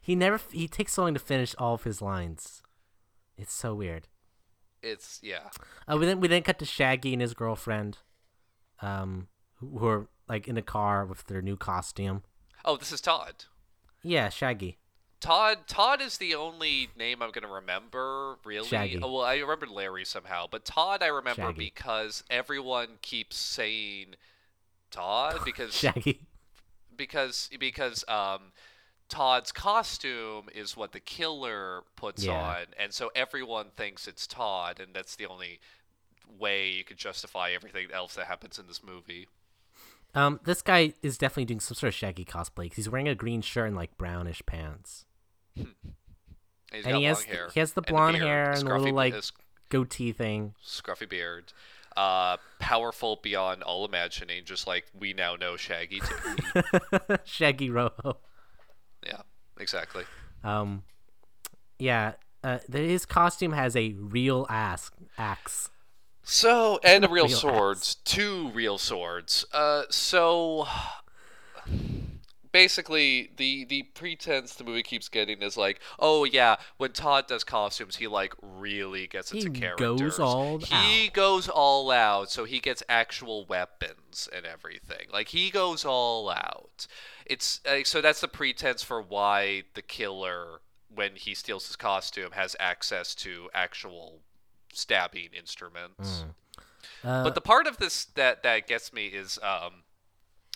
[0.00, 0.40] He never.
[0.52, 2.62] He takes so long to finish all of his lines.
[3.36, 4.06] It's so weird.
[4.80, 5.50] It's yeah.
[5.88, 7.98] Uh, we then we then cut to Shaggy and his girlfriend,
[8.80, 9.26] um,
[9.78, 12.22] who are like in a car with their new costume.
[12.64, 13.44] Oh, this is Todd.
[14.02, 14.78] Yeah, Shaggy.
[15.20, 18.66] Todd Todd is the only name I'm gonna remember really.
[18.66, 18.98] Shaggy.
[19.00, 21.58] Oh, well, I remember Larry somehow, but Todd I remember Shaggy.
[21.72, 24.14] because everyone keeps saying
[24.90, 26.26] Todd because Shaggy.
[26.96, 28.52] because because um
[29.08, 32.32] Todd's costume is what the killer puts Yeah.
[32.40, 35.60] on, and so everyone thinks it's Todd, and that's the only
[36.38, 39.28] way you could justify everything else that happens in this movie.
[40.14, 43.14] Um, this guy is definitely doing some sort of Shaggy cosplay because he's wearing a
[43.14, 45.06] green shirt and like brownish pants.
[45.54, 45.66] he's
[46.72, 47.48] and got he has hair.
[47.52, 49.14] he has the and blonde beard, hair and a scruffy little like
[49.70, 50.54] goatee thing.
[50.64, 51.52] scruffy beard.
[51.96, 56.36] Uh, powerful beyond all imagining, just like we now know Shaggy to
[57.08, 57.16] be.
[57.24, 58.18] Shaggy Rojo.
[59.04, 59.20] yeah,
[59.58, 60.04] exactly.
[60.42, 60.84] Um,
[61.78, 62.12] yeah.
[62.44, 65.70] Uh, his costume has a real ass axe.
[66.24, 69.44] So, and a real Real swords, two real swords.
[69.52, 70.66] Uh, so
[72.52, 77.44] basically, the the pretense the movie keeps getting is like, oh yeah, when Todd does
[77.44, 80.00] costumes, he like really gets into He characters.
[80.00, 85.08] goes all He goes all out, so he gets actual weapons and everything.
[85.12, 86.86] Like he goes all out.
[87.26, 90.60] It's uh, so that's the pretense for why the killer,
[90.94, 94.20] when he steals his costume, has access to actual
[94.72, 96.24] stabbing instruments.
[97.04, 99.82] Uh, But the part of this that that gets me is um,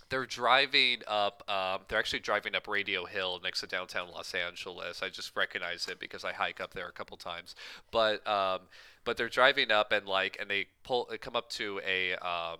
[0.08, 1.42] they're driving up.
[1.48, 5.02] Um, they're actually driving up Radio Hill next to downtown Los Angeles.
[5.02, 7.54] I just recognize it because I hike up there a couple times.
[7.90, 8.60] But um,
[9.04, 12.58] but they're driving up and like and they pull they come up to a um,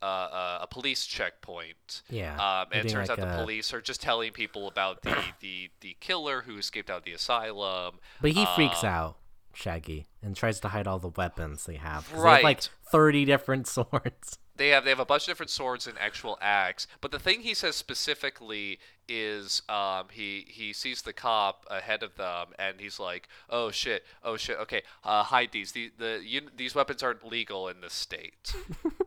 [0.00, 2.02] uh, uh, a police checkpoint.
[2.10, 5.02] Yeah, Um, and it turns like out the a- police are just telling people about
[5.02, 8.00] the, the, the killer who escaped out of the asylum.
[8.20, 9.16] but he freaks um, out,
[9.54, 12.08] Shaggy, and tries to hide all the weapons they have.
[12.10, 12.60] 'cause They have like
[12.90, 14.38] thirty different swords.
[14.56, 16.86] they have they have a bunch of different swords and actual axe.
[17.00, 22.16] But the thing he says specifically is um, he he sees the cop ahead of
[22.16, 25.72] them and he's like, oh shit, oh shit, okay, uh, hide these.
[25.72, 28.54] The, the you, these weapons aren't legal in this state.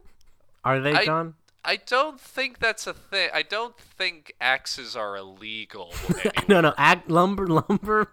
[0.63, 1.35] Are they, I- John?
[1.67, 3.29] I don't think that's a thing.
[3.33, 5.91] I don't think axes are illegal.
[6.47, 6.75] no, no.
[7.07, 8.11] Lumber, lumber,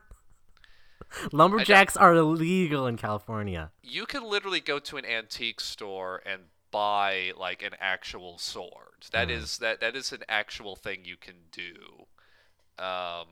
[1.33, 3.71] lumberjacks are illegal in California.
[3.83, 9.07] you can literally go to an antique store and buy like an actual sword.
[9.13, 12.07] That is that that is an actual thing you can do.
[12.83, 13.27] Um,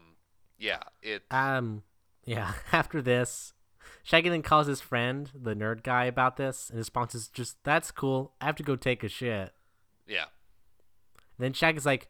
[0.59, 1.23] yeah, it.
[1.31, 1.83] Um,
[2.25, 2.53] yeah.
[2.73, 3.55] After this,
[4.03, 7.57] Shaggy then calls his friend, the nerd guy, about this, and his response is just,
[7.65, 8.35] "That's cool.
[8.41, 9.53] I have to go take a shit."
[10.07, 10.27] Yeah,
[11.39, 12.09] then Shaggy's like,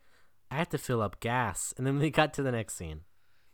[0.51, 3.03] "I have to fill up gas," and then we got to the next scene.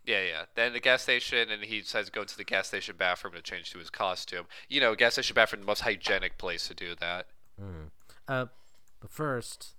[0.06, 0.42] Yeah, yeah.
[0.54, 3.42] Then the gas station, and he decides to go to the gas station bathroom to
[3.42, 4.46] change to his costume.
[4.68, 7.26] You know, gas station bathroom, the most hygienic place to do that.
[8.28, 8.46] Uh,
[9.00, 9.74] but first,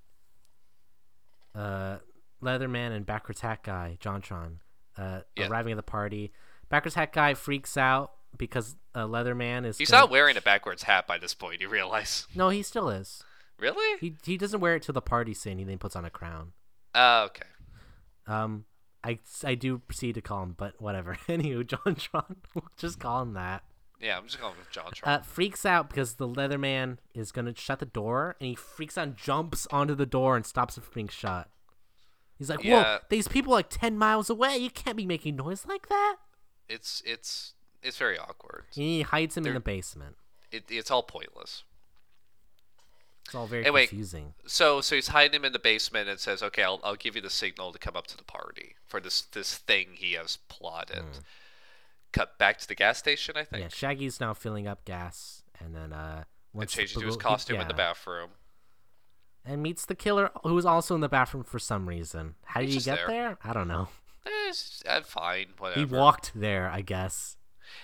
[1.55, 1.97] uh,
[2.41, 4.57] Leatherman and backwards hat guy, JonTron,
[4.97, 5.47] uh, Yeah.
[5.47, 6.31] arriving at the party.
[6.69, 9.77] Backwards hat guy freaks out because uh, Leatherman is.
[9.77, 11.61] He's gonna- not wearing a backwards hat by this point.
[11.61, 12.27] You realize?
[12.35, 13.23] No, he still is.
[13.57, 13.97] Really?
[13.99, 15.57] He he doesn't wear it to the party scene.
[15.57, 16.53] He then puts on a crown.
[16.93, 17.47] Uh, okay.
[18.27, 18.65] Um,
[19.03, 21.15] I, I do proceed to call him, but whatever.
[21.27, 23.63] Anywho, JonTron, we'll just call him that.
[24.01, 25.21] Yeah, I'm just going with John Trump.
[25.21, 29.07] Uh, freaks out because the Leatherman is gonna shut the door, and he freaks out,
[29.07, 31.49] and jumps onto the door, and stops it from being shut.
[32.37, 32.83] He's like, Yeah.
[32.83, 34.57] "Whoa, these people are like ten miles away.
[34.57, 36.17] You can't be making noise like that."
[36.69, 38.65] it's it's it's very awkward.
[38.73, 40.17] He hides him in They're- the basement.
[40.51, 41.63] It, it's all pointless.
[43.27, 44.33] It's all very Anyway, confusing.
[44.45, 47.21] So so he's hiding him in the basement and says, "Okay, I'll, I'll give you
[47.21, 51.03] the signal to come up to the party for this this thing he has plotted."
[52.13, 55.75] Cut back to the gas station, I think, Yeah, Shaggy's now filling up gas, and
[55.75, 56.23] then uh,
[56.57, 58.29] and changes the- to his costume in the bathroom.
[59.45, 62.35] and meets the killer, who's also in the bathroom for some reason.
[62.45, 63.07] How did He's he get there.
[63.07, 63.37] there?
[63.43, 63.89] I don't know.
[64.25, 65.79] Eh, it's, uh, fine, whatever.
[65.79, 67.35] He walked there, I guess.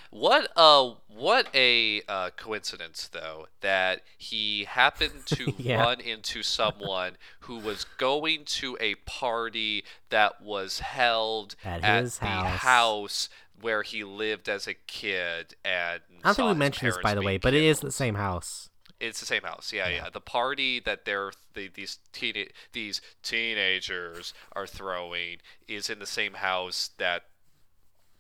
[0.10, 5.84] What uh what a uh, coincidence though that he happened to Yeah.
[5.84, 12.20] run into someone who was going to a party that was held At at, his
[12.20, 12.60] the house.
[12.60, 13.30] house
[13.62, 17.22] where he lived as a kid and I don't think we mentioned this, by the
[17.22, 18.70] way, being but it is the same house.
[19.00, 19.74] It's the same house.
[19.74, 20.10] Yeah, yeah.
[20.10, 26.36] The party that they're the, these teen these teenagers are throwing is in the same
[26.36, 27.24] house that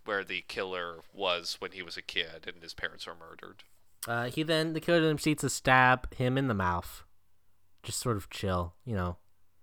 [0.06, 3.64] where the killer was when he was a kid and his parents were murdered.
[4.08, 7.04] Uh, he then the killer then proceeds to stab him in the mouth.
[7.84, 9.18] Just sort of chill, you know.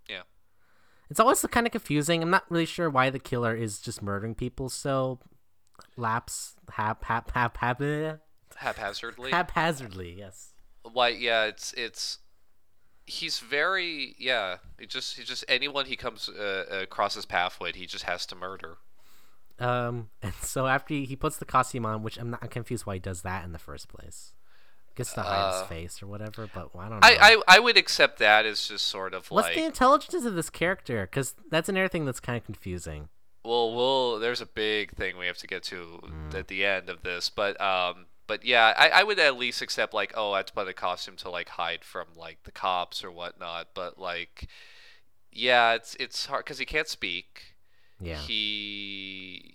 [0.09, 0.23] Yeah.
[1.09, 2.23] It's always kind of confusing.
[2.23, 5.19] I'm not really sure why the killer is just murdering people so
[5.97, 8.15] laps hap hap hap hap eh,
[8.57, 9.31] Haphazardly.
[9.33, 10.15] haphazardly.
[10.19, 10.55] Yes.
[10.83, 11.09] Why?
[11.09, 12.19] Yeah, it's it's.
[13.07, 14.57] He's very yeah.
[14.79, 18.25] He just he just anyone he comes uh, across his path with, he just has
[18.27, 18.79] to murder.
[19.61, 22.87] Um, and so after he, he puts the costume on, which I'm not I'm confused
[22.87, 24.33] why he does that in the first place.
[24.89, 27.07] I guess to hide his Uh, face or whatever, but I don't know.
[27.07, 30.35] I, I I would accept that as just sort of What's like the intelligence of
[30.35, 31.03] this character?
[31.07, 33.09] Because that's another thing that's kind of confusing.
[33.45, 36.35] Well, well, there's a big thing we have to get to Mm.
[36.35, 39.95] at the end of this, but um, but yeah, I, I would at least accept
[39.95, 43.03] like, oh, I have to put a costume to like hide from like the cops
[43.03, 44.49] or whatnot, but like,
[45.33, 47.50] yeah, it's it's hard because he can't speak.
[48.01, 48.17] Yeah.
[48.17, 49.55] He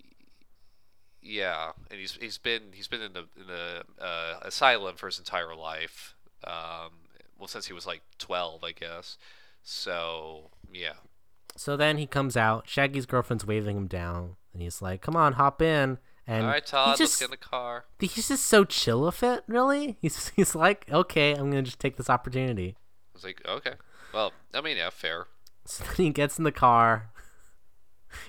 [1.22, 5.18] Yeah, and he's he's been he's been in the in the uh, asylum for his
[5.18, 6.14] entire life.
[6.44, 6.92] Um,
[7.38, 9.18] well, since he was like twelve, I guess.
[9.62, 10.94] So yeah,
[11.56, 12.68] So then he comes out.
[12.68, 16.64] Shaggy's girlfriend's waving him down, and he's like, "Come on, hop in." And all right,
[16.64, 17.84] Todd, he's let's just get in the car.
[17.98, 19.42] he's just so chill with it.
[19.48, 23.72] Really, he's he's like, "Okay, I'm gonna just take this opportunity." I was like, okay,
[24.12, 25.26] well, I mean, yeah, fair.
[25.64, 27.10] So then he gets in the car.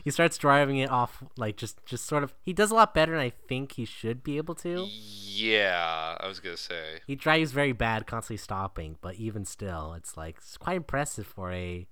[0.03, 2.33] He starts driving it off, like just just sort of.
[2.41, 4.87] He does a lot better than I think he should be able to.
[4.89, 7.01] Yeah, I was gonna say.
[7.05, 11.51] He drives very bad, constantly stopping, but even still, it's like it's quite impressive for
[11.51, 11.87] a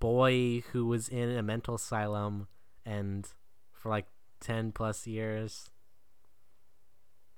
[0.00, 2.48] boy who was in a mental asylum
[2.84, 3.28] and
[3.72, 4.06] for like
[4.40, 5.70] 10 plus years.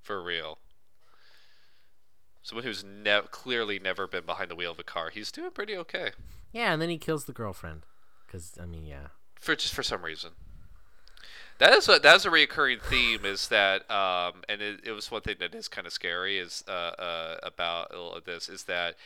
[0.01, 0.59] For real.
[2.43, 5.11] Someone who's ne- clearly never been behind the wheel of a car.
[5.11, 6.13] He's doing pretty okay.
[6.53, 7.83] Yeah, and then he kills the girlfriend.
[8.27, 9.09] Because, I mean, yeah.
[9.47, 10.33] For just for some reason.
[11.59, 15.23] That is a that's a recurring theme is that um and it, it was one
[15.23, 18.97] thing that is kind of scary is uh, uh about all of this is that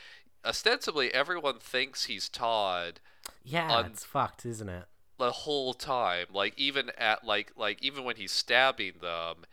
[0.44, 3.00] ostensibly everyone thinks he's Todd
[3.44, 4.86] Yeah, On- it's fucked, isn't it?
[5.18, 9.44] the whole time like even at like like even when he's stabbing them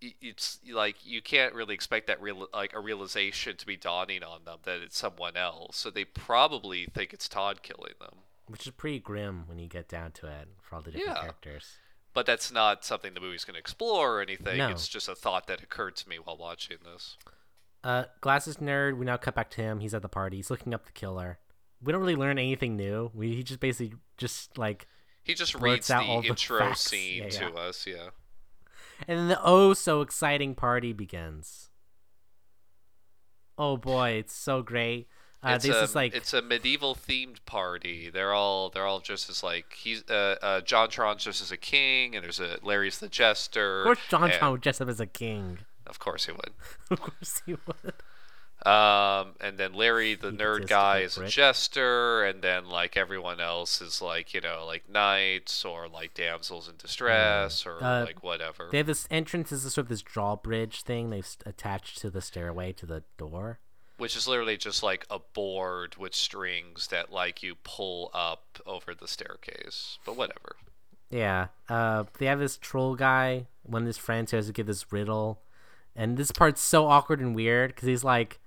[0.00, 4.44] it's like you can't really expect that real like a realization to be dawning on
[4.46, 8.72] them that it's someone else so they probably think it's todd killing them Which is
[8.72, 11.20] pretty grim when you get down to it for all the different Yeah.
[11.22, 11.78] characters.
[12.12, 14.68] but that's not something the movie's going to explore or anything No.
[14.68, 17.16] it's just a thought that occurred to me while watching this
[17.82, 19.80] Uh, Glasses Nerd, we now cut back to him.
[19.80, 20.36] He's at the party.
[20.38, 21.38] He's looking up the killer.
[21.82, 23.10] We don't really learn anything new.
[23.12, 24.86] We he just basically just like
[25.22, 26.80] he just reads the out all the intro facts.
[26.82, 27.50] scene Yeah, to yeah.
[27.60, 28.10] us yeah
[29.08, 31.68] And then the oh so exciting party begins.
[33.58, 35.08] Oh boy, it's so great.
[35.44, 38.10] Uh, it's a, like it's a medieval themed party.
[38.10, 42.14] They're all they're all just as like he's uh, uh JonTron's just as a king,
[42.16, 43.80] and there's a Larry's the jester.
[43.80, 45.58] of course JonTron would dress up as a king.
[45.86, 46.50] Of course he would.
[46.90, 47.94] of course he would.
[48.64, 53.82] Um, and then Larry the nerd guy is a jester, and then like everyone else
[53.82, 58.68] is like you know like knights or like damsels in distress or Uh, like whatever.
[58.70, 62.72] They have this entrance is sort of this drawbridge thing they've attached to the stairway
[62.72, 63.58] to the door.
[63.96, 68.94] Which is literally just like a board with strings that like you pull up over
[68.94, 69.98] the staircase.
[70.04, 70.56] But whatever.
[71.10, 71.48] Yeah.
[71.68, 74.90] Uh, they have this troll guy, one of his friends who has to give this
[74.92, 75.40] riddle,
[75.94, 78.40] and this part's so awkward and weird because he's like,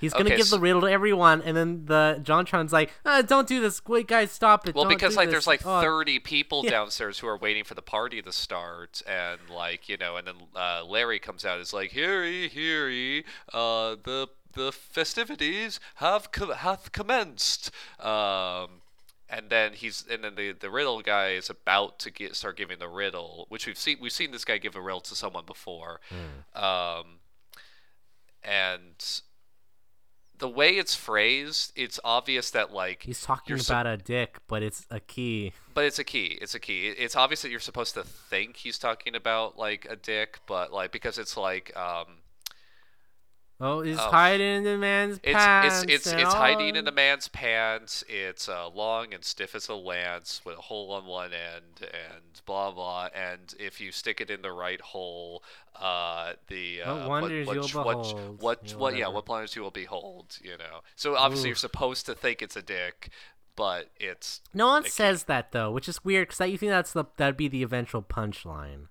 [0.00, 3.46] he's gonna Okay, give the riddle to everyone, and then the JonTron's like, uh, "Don't
[3.46, 6.18] do this, wait, guys, stop it." Well, don't because like this." there's like Oh, 30
[6.20, 6.70] people Yeah.
[6.70, 10.36] downstairs who are waiting for the party to start, and like you know, and then
[10.56, 11.58] uh, Larry comes out.
[11.60, 18.82] Is like, "Here, ye, uh, the the festivities have co- hath commenced." Um,
[19.30, 22.78] and then he's and then the the riddle guy is about to get start giving
[22.78, 26.00] the riddle, which we've seen we've seen this guy give a riddle to someone before,
[26.10, 26.62] Hmm.
[26.64, 27.06] um,
[28.42, 29.20] and.
[30.40, 34.86] The way it's phrased, it's obvious that like He's talking about a dick, but it's
[34.88, 35.52] a key.
[35.74, 36.38] but it's a key.
[36.40, 36.86] It's a key.
[36.90, 40.92] It's obvious that you're supposed to think he's talking about like a dick, but like
[40.92, 42.06] because it's like um,
[43.60, 44.10] Oh, it's Oh.
[44.10, 45.82] hiding in the man's it's pants.
[45.82, 48.04] it's it's it's hiding in the man's pants.
[48.08, 52.40] It's uh, long and stiff as a lance with a hole on one end, and
[52.46, 53.08] blah blah.
[53.12, 55.42] And if you stick it in the right hole,
[55.74, 59.28] uh, the What uh, wonders what, you'll what, what, behold, what, yeah, what, yeah, what
[59.28, 60.38] wonders you will behold.
[60.40, 60.82] You know.
[60.94, 63.10] So obviously you're supposed to think it's a dick,
[63.56, 67.06] but it's No one says that though, which is weird because you think that's the
[67.16, 68.86] that'd be the eventual punchline.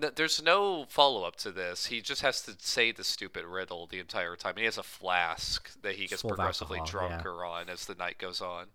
[0.00, 1.86] No, there's no follow up to this.
[1.86, 4.54] He just has to say the stupid riddle the entire time.
[4.56, 7.20] He has a flask that he gets Full progressively alcohol, yeah.
[7.22, 8.66] drunker on as the night goes on.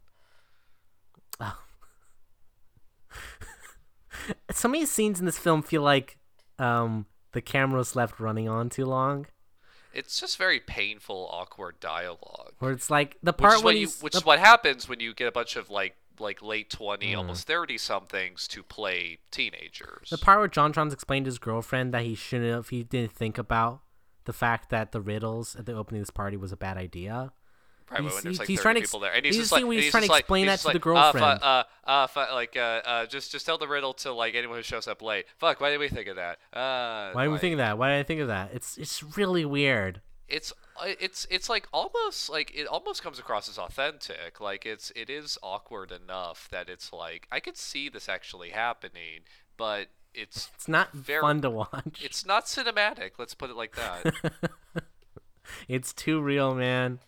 [4.52, 6.18] Some of these scenes in this film feel like
[6.58, 9.26] um, the camera's left running on too long.
[9.94, 12.54] It's just very painful, awkward dialogue.
[12.60, 15.00] Where it's like the Which part is when you, which the- is what happens when
[15.00, 17.18] you get a bunch of like like late twenty, Mm.
[17.20, 20.10] almost thirty somethings to play teenagers.
[20.10, 23.38] The part where JonTron's explained to his girlfriend that he shouldn't have, he didn't think
[23.38, 23.82] about
[24.26, 27.32] the fact that the riddles at the opening of this party was a bad idea.
[27.92, 29.52] Right, he's- when there's like he's 30 trying to people there, and he's he's just
[29.52, 31.42] like, he's he's trying to like- explain he's that to the girlfriend.
[31.42, 34.88] Uh, uh, uh, like, uh, just, just tell the riddle to like anyone who shows
[34.88, 35.26] up late.
[35.40, 36.38] Fuck, why did we think of that?
[36.54, 37.80] Uh, Why did we think of that?
[37.80, 38.52] Why did I think of that?
[38.54, 40.02] It's it's really weird.
[40.28, 40.54] It's,
[40.84, 44.40] it's, it's like almost like it almost comes across as authentic.
[44.40, 49.22] Like it's, it is awkward enough that it's like I could see this actually happening,
[49.58, 52.02] but it's, It's not Very- fun to watch.
[52.04, 53.12] it's not cinematic.
[53.20, 54.34] Let's put it like that.
[55.68, 57.00] It's too real, man.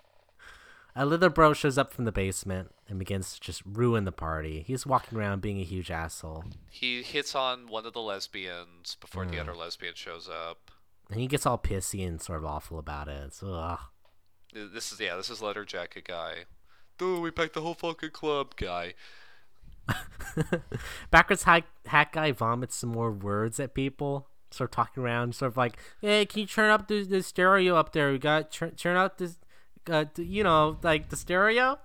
[0.95, 4.63] A Leather Bro shows up from the basement and begins to just ruin the party.
[4.65, 6.45] He's walking around being a huge asshole.
[6.69, 9.31] He hits on one of the lesbians before Hmm.
[9.31, 10.71] the other lesbian shows up.
[11.11, 13.21] And he gets all pissy and sort of awful about it.
[13.27, 13.79] It's, ugh.
[14.53, 16.45] This is yeah, this is leather jacket guy.
[16.97, 18.93] Dude, we packed the whole fucking club guy.
[21.11, 24.27] Backwards hack, hack guy vomits some more words at people.
[24.51, 27.75] Sort of talking around, sort of like, "Hey, can you turn up the, the stereo
[27.75, 28.11] up there?
[28.11, 29.37] We got turn turn out this,
[29.89, 31.79] uh, you know, like the stereo."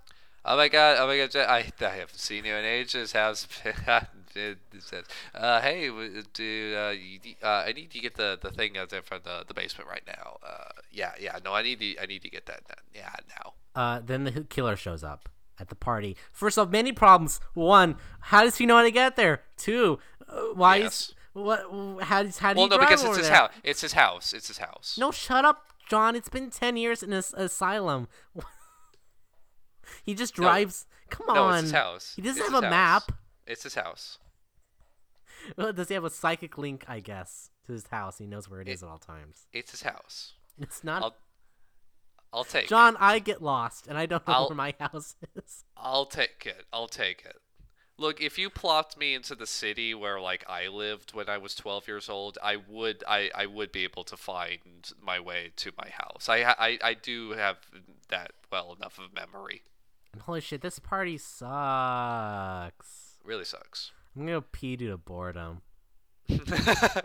[0.45, 0.97] Oh my god!
[0.99, 1.37] Oh my god!
[1.37, 3.13] I, I haven't seen you in ages.
[3.13, 3.47] How's
[4.37, 5.89] it says, uh, hey,
[6.33, 9.45] do uh, you, uh, I need to get the, the thing out there from the,
[9.47, 10.39] the basement right now.
[10.47, 11.39] Uh, yeah, yeah.
[11.45, 12.85] No, I need to I need to get that done.
[12.95, 13.53] Yeah, now.
[13.75, 15.29] Uh, then the killer shows up
[15.59, 16.17] at the party.
[16.33, 17.41] First off, many problems.
[17.55, 19.43] One, how does he know how to get there?
[19.57, 20.93] Two, uh, why Yes.
[21.11, 21.61] is what?
[22.05, 23.37] How does how do Well, no, because it's his there?
[23.37, 23.51] house.
[23.63, 24.33] It's his house.
[24.33, 24.97] It's his house.
[24.99, 26.17] No, shut up, John.
[26.17, 28.09] It's been ten years in this asylum.
[30.05, 30.45] he just No.
[30.45, 30.87] drives.
[31.11, 31.55] Come no, on.
[31.55, 32.13] it's his house.
[32.17, 32.71] He doesn't It's have a house.
[32.71, 33.13] map.
[33.47, 34.19] It's his house.
[35.57, 36.85] Well, does he have a psychic link?
[36.89, 38.19] I guess to his house.
[38.19, 39.47] He knows where it is at all times.
[39.53, 40.35] It's his house.
[40.59, 41.03] It's not.
[41.03, 41.15] I'll
[42.33, 42.69] I'll take it.
[42.69, 45.65] John, I get lost and I don't know I'll- where my house is.
[45.77, 46.65] I'll take it.
[46.73, 47.37] I'll take it.
[47.99, 51.55] Look, if you plopped me into the city where like I lived when I was
[51.55, 55.73] 12 years old, I would I, I would be able to find my way to
[55.79, 56.29] my house.
[56.29, 57.57] I I I do have
[58.09, 59.63] that well enough of memory.
[60.23, 63.15] Holy shit, this party sucks.
[63.25, 63.93] Really sucks.
[64.17, 65.63] I'm gonna pee due to boredom.
[66.31, 67.03] I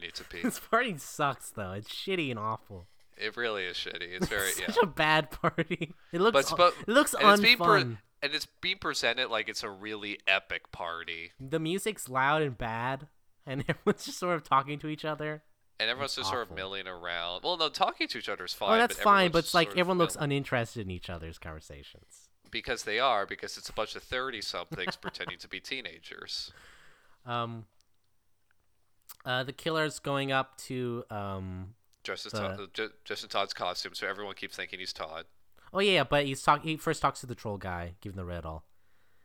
[0.00, 0.42] need to pee.
[0.42, 1.72] This party sucks though.
[1.72, 2.88] It's shitty and awful.
[3.16, 4.08] It really is shitty.
[4.16, 4.66] It's very It's yeah.
[4.68, 5.94] such a bad party.
[6.12, 6.50] It looks.
[6.50, 7.98] But, but it looks and it's pre- unfun.
[8.22, 13.08] and it's being presented like it's a really epic party, the music's loud and bad,
[13.46, 15.42] and everyone's just sort of talking to each other.
[15.78, 17.42] and everyone's just sort of milling around.
[17.44, 18.76] Well, no, talking to each other is oh, fine.
[18.76, 20.32] oh, that's but fine, but it's like everyone looks milling.
[20.32, 22.21] uninterested in each other's conversations.
[22.52, 26.52] Because they are because it's a bunch of 30 somethings pretending to be teenagers
[27.26, 27.64] Um.
[29.24, 31.74] Uh, the killer's going up to um.
[32.08, 35.24] as The- Todd, just in Todd's costume so everyone keeps thinking he's Todd
[35.74, 36.62] Oh yeah, but he's talk.
[36.64, 38.62] He first talks to the troll guy, giving the riddle,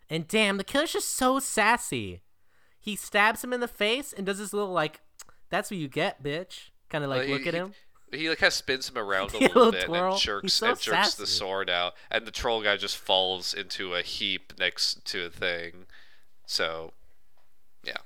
[0.10, 2.22] and damn, the killer's just so sassy.
[2.80, 5.02] He stabs him in the face and does this little like,
[5.50, 7.74] "That's what you get, bitch." Kind of like Well, he- look at him.
[8.12, 10.14] He like kind of spins him around a little little bit twirl.
[10.14, 13.94] and jerks so and jerks the sword out and the troll guy just falls into
[13.96, 15.86] a heap next to a thing
[16.46, 16.94] so
[17.84, 17.98] yeah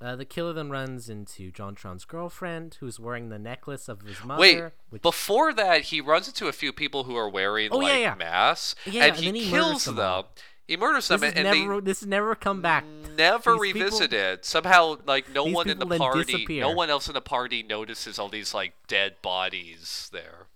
[0.00, 4.40] Uh, the killer then runs into JonTron's girlfriend, who's wearing the necklace of his mother.
[4.40, 7.98] wait which before that he runs into a few people who are wearing Oh, like
[8.00, 8.14] yeah.
[8.14, 10.24] masks Yeah, and and he, kills them.
[10.68, 12.84] He murders them and, never this has never come back.
[13.16, 16.60] never These people- revisited somehow like no one in the party disappear.
[16.60, 20.46] no one else in the party notices all these like dead bodies there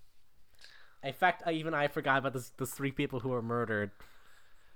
[1.03, 3.91] In fact, even I forgot about this, those three people who were murdered.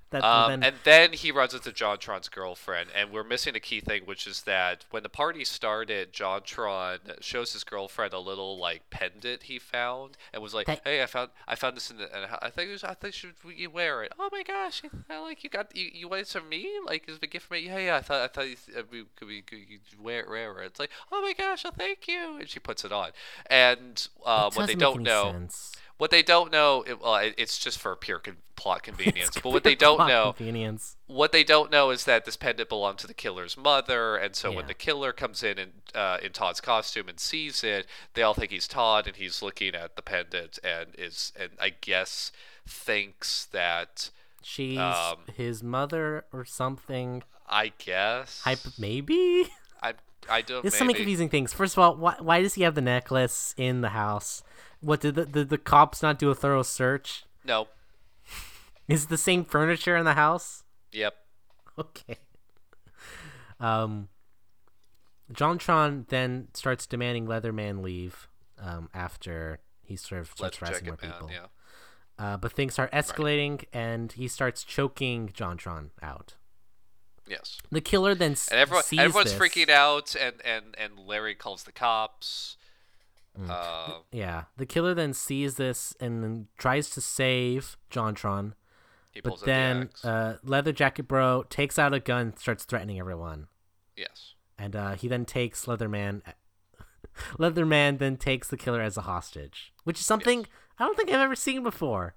[0.10, 3.82] That Um, then, and then he runs into JonTron's girlfriend, and we're missing a key
[3.82, 8.90] thing, which is that when the party started, JonTron shows his girlfriend a little like
[8.90, 12.16] pendant he found, and was like, That- "Hey, I found I found this in the,
[12.16, 14.14] and I think it was, I think should you wear it?
[14.18, 17.28] Oh my gosh, I like you got you you wanted some me like as a
[17.28, 17.62] gift for me?
[17.62, 17.96] Yeah, yeah.
[17.98, 20.56] I thought I thought you, uh, we could we could you wear wear it.
[20.56, 20.64] Rare.
[20.64, 23.12] It's like, oh my gosh, oh thank you, and she puts it on,
[23.48, 25.32] and um, what they don't know.
[25.34, 25.74] sense.
[25.98, 29.32] What they don't know, it, well, it, it's just for pure con- plot convenience.
[29.42, 30.96] But what they don't know, Convenience.
[31.08, 34.52] what they don't know is that this pendant belonged to the killer's mother, and so
[34.52, 38.34] when the killer comes in in, uh, in Todd's costume and sees it, they all
[38.34, 42.32] think he's Todd, and he's looking at the pendant and is, and I guess
[42.68, 44.10] thinks that
[44.44, 47.24] She's Um, his mother or something.
[47.50, 49.48] I guess Hype, maybe.
[49.82, 49.94] I
[50.30, 50.62] I don't.
[50.62, 50.80] There's maybe.
[50.80, 51.54] so many confusing things.
[51.54, 54.44] First of all, why, why does he have the necklace in the house?
[54.88, 57.26] What did the, did the cops not do a thorough search?
[57.44, 57.68] No.
[58.88, 60.64] Is the same furniture in the house?
[60.94, 61.14] Yep.
[61.78, 62.16] Okay.
[63.60, 64.08] Um,
[65.34, 68.30] JonTron then starts demanding Leatherman leave.
[68.60, 71.12] Um, after he sort of starts check more man.
[71.12, 71.30] people.
[71.32, 71.48] Yeah.
[72.18, 76.36] Uh, but things are escalating, and he starts choking JonTron out.
[77.28, 77.60] Yes.
[77.72, 79.40] The killer then And everyone, everyone's this.
[79.40, 82.56] freaking out, and, and, and Larry calls the cops.
[83.40, 83.50] Mm.
[83.50, 88.54] Uh, Yeah, the killer then sees this and then tries to save JonTron,
[89.12, 90.06] he but pulls out the then axe.
[90.06, 93.48] uh, Leather Jacket Bro takes out a gun, starts threatening everyone,
[93.96, 94.34] yes.
[94.58, 96.22] and uh, he then takes Leatherman.
[97.40, 100.46] Leatherman then takes the killer as a hostage, which is something
[100.80, 102.16] I don't think I've ever seen before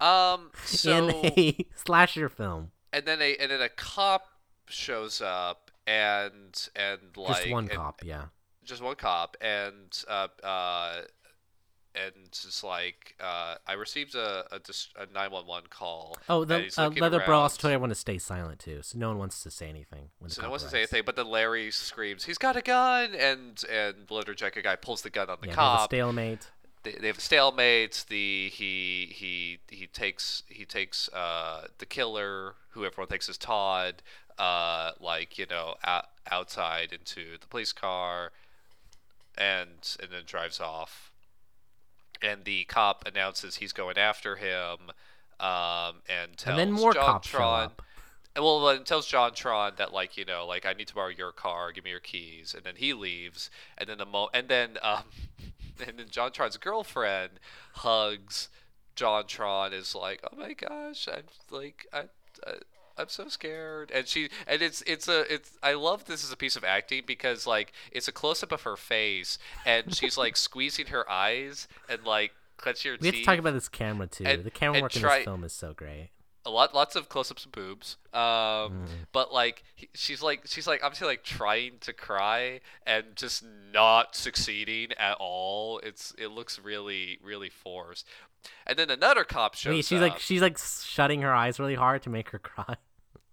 [0.00, 0.50] Um.
[0.64, 2.70] So in a slasher film.
[2.92, 4.26] and then a and then a cop
[4.68, 8.26] shows up and and like Just one and- cop, yeah.
[8.64, 11.00] Just one cop and uh uh
[11.92, 16.16] and it's like uh, I received a a, dis- a 911 call.
[16.28, 17.30] Oh, the uh, leather around.
[17.32, 20.10] also told everyone to stay silent too, so no one wants to say anything.
[20.20, 22.62] When So no one wants to say anything, but then Larry screams, "He's got a
[22.62, 25.76] gun!" and and leather jacket guy pulls the gun on the Yeah, they have a
[25.78, 25.90] cop.
[25.90, 26.50] stalemate.
[26.84, 28.04] they, they have a stalemate.
[28.08, 34.00] The he he he takes he takes uh, the killer, who everyone thinks is Todd,
[34.38, 38.30] uh, like you know, out, outside into the police car,
[39.40, 41.10] and and then drives off.
[42.22, 44.92] And the cop announces he's going after him,
[45.40, 47.82] um, and tells And then more John cops show Tron, up.
[48.36, 51.84] well, tells JonTron that like you know like I need to borrow your car, give
[51.84, 55.04] me your keys, and then he leaves, and then the mo and then um,
[55.86, 57.40] and then JonTron's girlfriend
[57.72, 58.50] hugs
[58.96, 62.04] JonTron is like oh my gosh I'm like I.
[62.46, 62.52] I
[63.00, 66.36] I'm so scared, and she and it's it's a it's I love this as a
[66.36, 70.36] piece of acting because like it's a close up of her face and she's like
[70.46, 74.24] squeezing her eyes and like clenching her We have to talk about this camera too.
[74.26, 76.10] and- the camera work in this film is so great.
[76.44, 78.86] a lot lots of close-ups of boobs um Mm.
[79.12, 83.42] but like he- she's like she's like obviously like trying to cry and just
[83.72, 88.06] not succeeding at all it's it looks really really forced
[88.66, 90.10] and then another cop shows Wait, she's up.
[90.12, 92.76] like she's like shutting her eyes really hard to make her cry.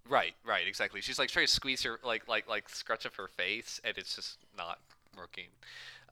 [0.08, 1.00] Right right exactly.
[1.00, 4.14] She's like trying to squeeze her like like like scratch up her face and it's
[4.16, 4.78] just not
[5.16, 5.46] working.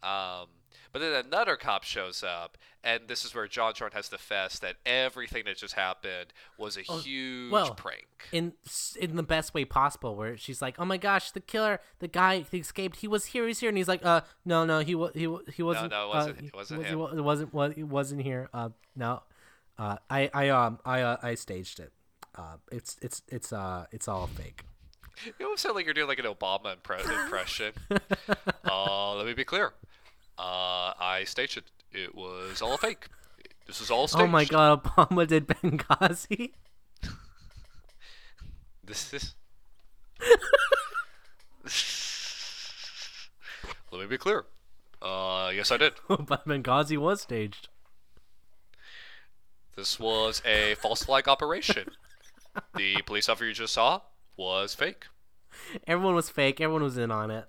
[0.02, 0.48] Um
[0.92, 4.76] but then another cop shows up and this is where JonTron has to fess that
[4.86, 8.06] everything that just happened was a huge Oh, well, prank.
[8.32, 8.52] in
[9.00, 12.44] in the best way possible where she's like oh my gosh the killer the guy
[12.50, 15.12] he escaped he was here he's here and he's like uh no no he was
[15.14, 17.78] he, he wasn't no, no, it uh, wasn't- he it wasn't was- him." it wasn't
[17.78, 19.22] it wasn't here uh no
[19.78, 21.92] uh i i um i uh, i staged it
[22.36, 24.62] uh it's it's it's uh it's all fake
[25.38, 27.72] You almost sound like you're doing like an Obama impre- impression.
[28.70, 29.72] uh, let me be clear.
[30.38, 31.64] Uh, I staged it.
[31.92, 33.08] It was all fake.
[33.66, 34.24] This is all staged.
[34.24, 36.52] oh my god obama did benghazi
[38.84, 39.34] This is.
[43.90, 44.44] let me be clear.
[45.02, 45.94] Uh, yes, I did.
[46.08, 47.68] but benghazi was staged
[49.76, 51.90] This was a false flag operation.
[52.74, 54.00] The police officer you just saw
[54.36, 55.06] was fake.
[55.86, 57.46] everyone was fake everyone was in on it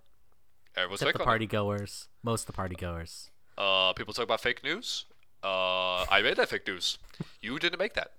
[0.75, 4.39] Everyone's except fake the party goers most of the party goers Uh, people talk about
[4.41, 5.05] fake news.
[5.43, 6.97] Uh, I made that fake news.
[7.41, 8.11] You didn't make that.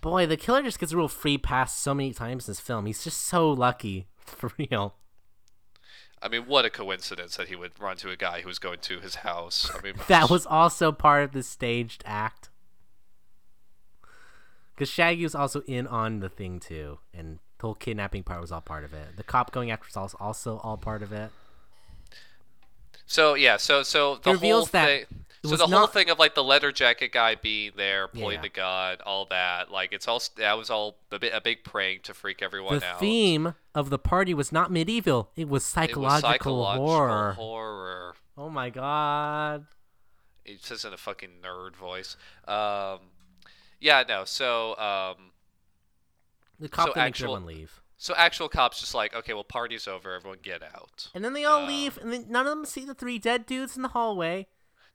[0.00, 2.84] Boy, the killer just gets a real free pass so many times in this film.
[2.86, 4.96] He's just so lucky, for real.
[6.20, 8.78] I mean, what a coincidence that he would run to a guy who was going
[8.80, 9.70] to his house.
[9.74, 12.50] I mean, That was also part of the staged act.
[14.74, 18.50] Because Shaggy was also in on the thing too, and the whole kidnapping part was
[18.50, 19.16] all part of it.
[19.16, 21.30] The cop going after Saul is also all part of it.
[23.06, 25.04] So yeah, so so the whole thing.
[25.44, 28.42] So the whole thing of like the leather jacket guy being there, pulling Yeah.
[28.42, 32.02] the gun, all that, like it's all that was all a, bit, a big prank
[32.04, 32.98] to freak everyone The out.
[32.98, 37.32] The theme of the party was not medieval; it was it was psychological, psychological horror.
[37.32, 38.14] horror.
[38.38, 39.66] Oh my god!
[40.46, 42.16] It says in a fucking nerd voice.
[42.48, 43.00] Um,
[43.84, 44.24] yeah, no.
[44.24, 45.30] So um,
[46.58, 49.86] The cop So didn't make everyone leave, so actual cops just like, okay, well, party's
[49.86, 51.08] over, everyone get out.
[51.14, 53.46] and then they all Um, leave, and then none of them see the three dead
[53.46, 54.46] dudes in the hallway.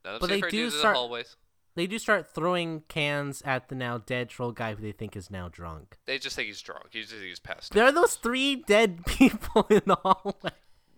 [0.04, 1.36] None of but them they do dudes in the start- hallways.
[1.76, 5.30] They do start throwing cans at the now dead troll guy who they think is
[5.30, 5.98] now drunk.
[6.04, 6.86] They just think he's drunk.
[6.90, 7.72] He just think he's passed.
[7.72, 10.50] There are those three dead people in the hallway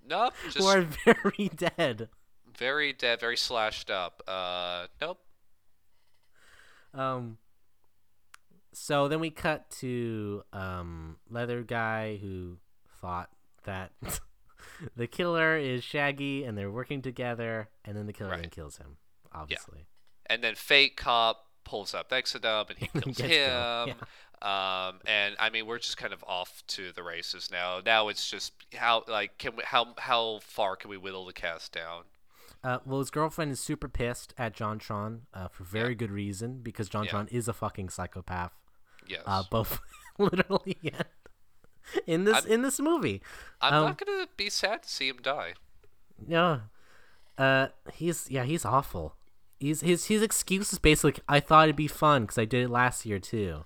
[0.08, 2.08] Nope, who are very dead.
[2.56, 4.22] very dead, very slashed up.
[4.26, 5.18] Uh, nope.
[6.94, 7.38] Um.
[8.72, 12.58] So then we cut to um leather guy who
[13.00, 13.30] thought
[13.64, 13.92] that
[14.96, 18.96] the killer is Shaggy and they're working together, and then the killer then kills him.
[19.34, 19.86] Obviously,
[20.26, 23.28] and then fake cop pulls up next to them and he kills him.
[23.30, 23.96] killed,
[24.42, 27.80] Um, and I mean, we're just kind of off to the races now.
[27.84, 31.72] Now it's just how like can we how how far can we whittle the cast
[31.72, 32.02] down?
[32.64, 36.88] uh, well, his girlfriend is super pissed at JonTron uh, for very good reason because
[36.88, 37.10] John Yeah.
[37.10, 38.52] Tron is a fucking psychopath.
[39.12, 39.78] Yes, Uh, both
[40.18, 41.04] literally and
[42.06, 43.22] in this I'm- in this movie.
[43.60, 45.54] I'm um, not gonna be sad to see him die.
[46.26, 46.62] No.
[47.38, 49.16] Uh, he's yeah, he's awful.
[49.58, 52.68] He's his his excuse is basically I thought it'd be fun because I did it
[52.70, 53.64] last year too.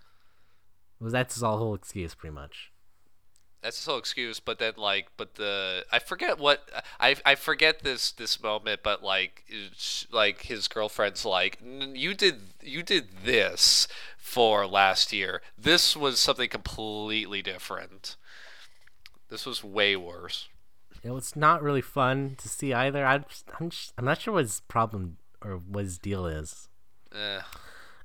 [1.01, 2.73] Was that's his whole excuse pretty much.
[3.67, 4.39] That's his whole excuse.
[4.39, 8.85] But then like, but the I forget what I I forget this this moment.
[8.85, 9.43] But like,
[10.13, 15.43] like his girlfriend's like, "N- you did you did this for last year.
[15.59, 18.15] This was something completely different.
[19.31, 20.49] This was way worse.
[21.03, 23.05] It was not really fun to see either.
[23.05, 26.69] I just, I'm just, I'm not sure what his problem or what his deal is.
[27.13, 27.41] Eh.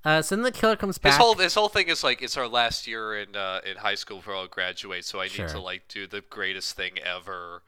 [0.03, 1.11] Uh, so then the killer comes back.
[1.13, 3.95] His whole his whole thing is like it's our last year in uh, in high
[3.95, 7.61] school before I'll graduate, so I need to like do the greatest thing ever.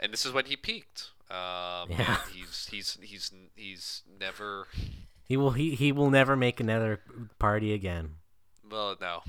[0.00, 1.10] And this is when he peaked.
[1.30, 2.18] Um, Yeah.
[2.32, 4.68] he's he's he's he's never.
[5.24, 7.00] he will he, he will never make another
[7.38, 8.16] party again.
[8.68, 9.22] Well, no.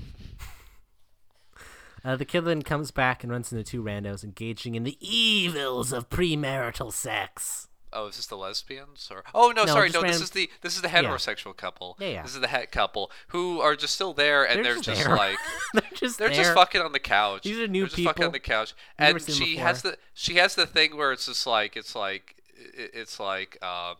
[2.04, 5.92] Uh, the killer then comes back and runs into two randos engaging in the evils
[5.92, 7.68] of premarital sex.
[7.96, 9.24] Oh, is this the lesbians or?
[9.34, 10.02] Oh no, No, sorry, no.
[10.02, 11.96] This is the this is the heterosexual couple.
[11.98, 12.22] Yeah, yeah.
[12.22, 15.08] This is the het couple who are just still there, and They're they're, just just,
[15.08, 15.38] like
[15.74, 16.36] They're just they're there.
[16.36, 17.42] just fucking on the couch.
[17.44, 18.32] These are new they're just fucking on people.
[18.32, 21.76] the couch, never and she has the she has the thing where it's just like
[21.76, 22.36] it's like
[22.74, 23.96] it's like um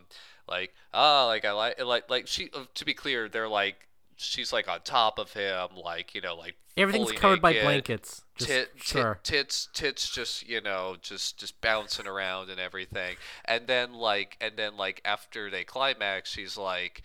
[0.48, 3.76] like ah like I like like like she uh, to be clear they're like
[4.16, 8.22] she's like on top of him like you know like Everything's fully covered by blankets.
[8.36, 9.18] Just, tit, sure.
[9.22, 14.36] tit, tits tits just you know just just bouncing around and everything and then like
[14.40, 17.02] and then like after they climax she's like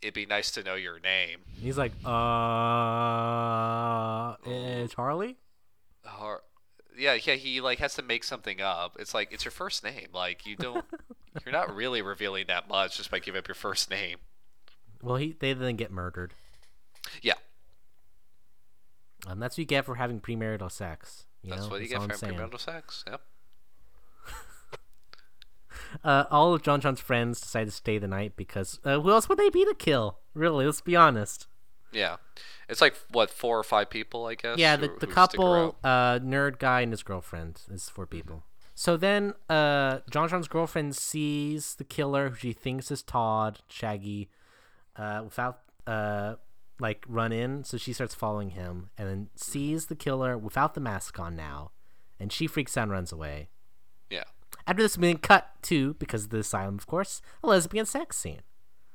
[0.00, 4.36] it'd be nice to know your name He's like, uh, uh,
[4.88, 5.36] Charlie?
[6.06, 6.42] Har-
[6.96, 10.08] yeah yeah he like has to make something up it's like it's your first name
[10.12, 10.84] like you don't
[11.44, 14.18] you're not really revealing that much just by giving up your first name
[15.02, 16.34] Well, he they then get murdered.
[17.22, 17.34] Yeah
[19.26, 21.26] And that's what you get for having premarital sex.
[21.42, 21.68] You that's know?
[21.70, 23.22] what you That's get for I'm premarital sex yep
[26.04, 29.28] Uh, all of John John's friends decide to stay the night because uh, who else
[29.28, 30.18] would they be to kill?
[30.34, 31.46] Really, let's be honest.
[31.92, 32.16] yeah
[32.68, 36.20] it's like what four or five people i guess Yeah, the, who the couple, uh,
[36.20, 38.44] nerd guy and his girlfriend is four people.
[38.76, 44.30] So then, uh, John John's girlfriend sees the killer, who she thinks is Todd Shaggy,
[44.96, 46.36] uh, without uh,
[46.80, 47.64] like run in.
[47.64, 51.70] So she starts following him, and then sees the killer without the mask on now,
[52.18, 53.48] and she freaks out and runs away.
[54.08, 54.24] yeah
[54.66, 58.42] After this, being cut to because of the asylum, of course, a lesbian sex scene,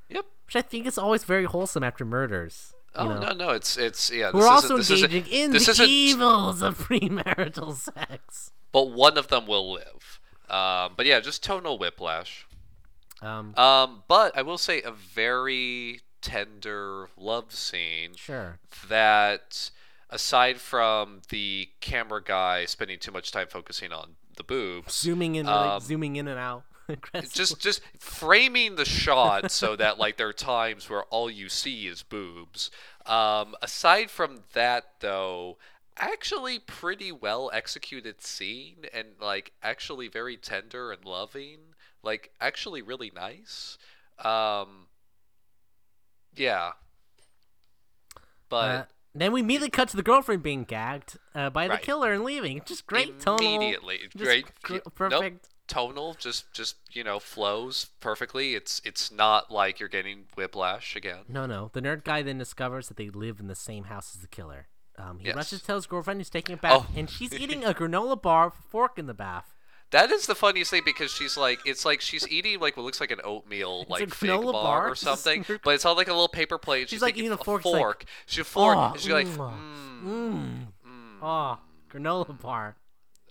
[0.09, 2.73] yep which I think is always very wholesome after murders.
[2.95, 3.19] Oh know?
[3.19, 4.31] no, no, it's it's yeah.
[4.33, 8.51] We're also this engaging in the evils of premarital sex.
[8.71, 10.19] But one of them will live.
[10.49, 12.45] Um, but yeah, just tonal whiplash.
[13.21, 18.57] Um, Um, but I will say a very tender love scene sure.
[18.89, 19.69] that,
[20.09, 25.45] aside from the camera guy spending too much time focusing on the boobs, Zooming in,
[25.45, 26.63] like, Um, zooming in and out.
[27.31, 31.87] just just framing the shot so that like there are times where all you see
[31.87, 32.69] is boobs.
[33.05, 35.57] Um, aside from that, though,
[35.97, 41.59] actually pretty well executed scene and like actually very tender and loving.
[42.03, 43.77] Like actually really nice.
[44.23, 44.84] Um,
[46.35, 46.71] yeah.
[48.49, 51.81] But Uh, then we immediately cut to the girlfriend being gagged uh, by the Right.
[51.81, 52.61] killer and leaving.
[52.65, 53.39] Just great tonal.
[53.39, 54.95] immediately great gr- Nope.
[54.95, 55.49] perfect.
[55.67, 61.23] tonal just just you know flows perfectly it's it's not like you're getting whiplash again
[61.27, 61.71] No, no.
[61.73, 64.67] The nerd guy then discovers that they live in the same house as the killer.
[64.97, 65.35] Um, he Yes.
[65.35, 66.93] rushes to tell his girlfriend he's taking a bath, Oh.
[66.95, 69.54] and she's eating a granola bar with a fork in the bath.
[69.91, 72.99] That is the funniest thing because she's like it's like she's eating like what looks
[72.99, 76.13] like an oatmeal like fig granola bar, bar, or something but it's on like a
[76.13, 78.77] little paper plate she's, She's, like, eating a fork, she's like, fork she's a fork
[78.77, 79.37] "Oh, she's like mm,
[80.03, 80.67] mm.
[80.85, 81.19] Mmm.
[81.21, 81.57] Oh,
[81.91, 82.75] granola bar.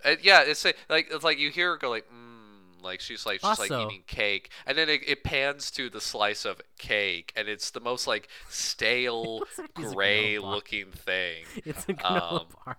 [0.05, 3.41] And yeah it's like it's like you hear her go like mm, like she's like
[3.41, 7.49] she's like eating cake and then it, it pans to the slice of cake and
[7.49, 11.95] it's the most like stale looks like it's a granola gray looking thing It's a
[11.95, 12.77] granola Um, bar.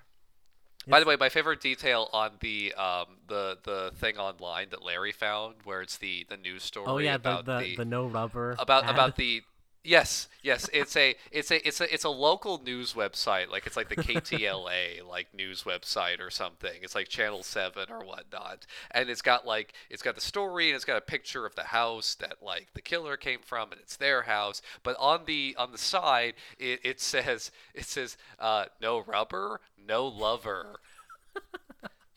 [0.88, 5.12] By the way, my favorite detail on the um the the thing online that Larry
[5.12, 8.06] found, where it's the the news story Oh yeah, the about the, the, the no
[8.08, 8.56] rubber.
[8.60, 8.90] about ad.
[8.92, 9.42] about the
[9.86, 13.78] yes yes it's a it's a it's a it's a local news website like it's
[13.78, 16.74] like the KTLA like news website or something.
[16.82, 20.76] It's like Channel Seven or whatnot, and it's got like it's got the story and
[20.76, 23.98] it's got a picture of the house that like the killer came from and it's
[23.98, 24.62] their house.
[24.84, 30.06] But on the on the side it, it says it says uh, no rubber, no
[30.08, 30.80] lover.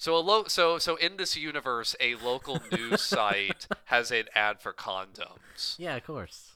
[0.01, 4.61] So a lo- so so in this universe, a local news site has an ad
[4.61, 5.75] for condoms.
[5.77, 6.53] Yeah, of course.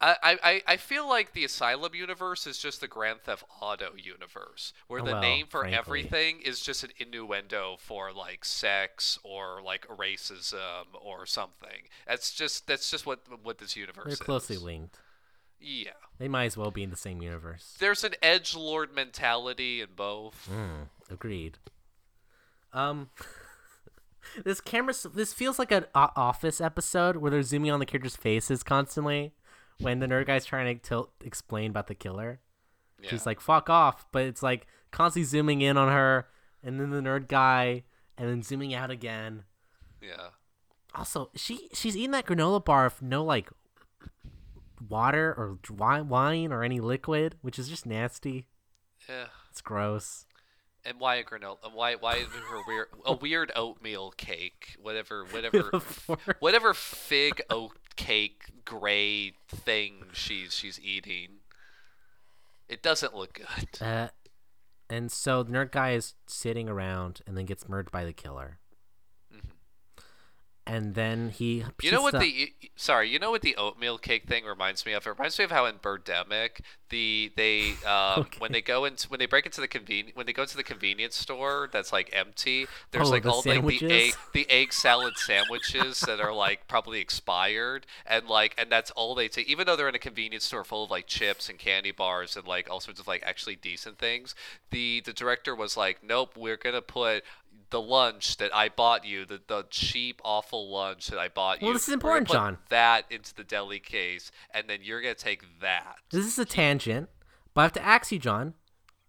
[0.00, 4.72] I, I, I feel like the Asylum universe is just the Grand Theft Auto universe,
[4.88, 5.78] where the Well, name for frankly.
[5.78, 11.88] everything is just an innuendo for like sex or like racism or something.
[12.06, 14.18] That's just that's just what what this universe They're is.
[14.20, 14.98] closely linked.
[15.60, 17.74] Yeah, They might as well be in the same universe.
[17.78, 20.46] there's an edge lord mentality in both.
[20.52, 21.56] Mm, agreed.
[22.72, 23.08] Um,
[24.44, 28.62] this camera, this feels like an Office episode where they're zooming on the characters' faces
[28.62, 29.32] constantly
[29.80, 32.40] when the nerd guy's trying to tell, explain about the killer.
[33.02, 33.10] Yeah.
[33.10, 36.28] She's like, "Fuck off!" But it's like constantly zooming in on her,
[36.62, 37.84] and then the nerd guy,
[38.16, 39.44] and then zooming out again.
[40.00, 40.28] yeah.
[40.94, 43.50] Also, she she's eating that granola bar with no like
[44.88, 48.46] water or wine or any liquid, which is just nasty.
[49.08, 49.26] Yeah.
[49.50, 50.26] It's gross.
[50.86, 51.56] And why a granola?
[51.64, 54.76] and Why why is her weird a weird oatmeal cake?
[54.80, 55.80] Whatever whatever
[56.40, 61.40] whatever fig oat cake gray thing she's she's eating.
[62.68, 63.82] It doesn't look good.
[63.86, 64.08] Uh,
[64.90, 68.58] and so the nerd guy is sitting around and then gets murdered by the killer.
[70.66, 71.62] And then he.
[71.82, 75.06] You know what the sorry, you know what the oatmeal cake thing reminds me of?
[75.06, 76.60] It reminds me of how in Birdemic
[76.90, 80.32] the they um, when they go into when they break into the conven when they
[80.32, 82.66] go to the convenience store that's like empty.
[82.92, 86.66] There's Oh, like the all like the egg the egg salad sandwiches that are like
[86.66, 89.48] probably expired and like and that's all they take.
[89.48, 92.46] Even though they're in a convenience store full of like chips and candy bars and
[92.46, 94.34] like all sorts of like actually decent things,
[94.70, 97.22] the the director was like, nope, we're gonna put
[97.74, 101.66] the lunch that I bought you, the, the cheap, awful lunch that I bought you.
[101.66, 102.58] Well, this is important, put John.
[102.68, 105.96] That into the deli case, and then you're gonna take that.
[106.12, 107.08] This is a tangent,
[107.52, 108.54] but I have to ask you, John.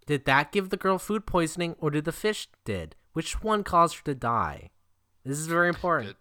[0.08, 2.96] Did that give the girl food poisoning, or did the fish did?
[3.14, 4.72] Which one caused her to die?
[5.24, 6.16] This is very important.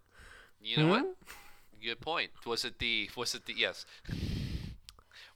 [0.60, 0.68] Good.
[0.68, 1.00] You know what?
[1.00, 1.82] Hmm?
[1.82, 2.30] Good point.
[2.44, 3.08] Was it the?
[3.16, 3.54] Was it the?
[3.56, 3.86] Yes.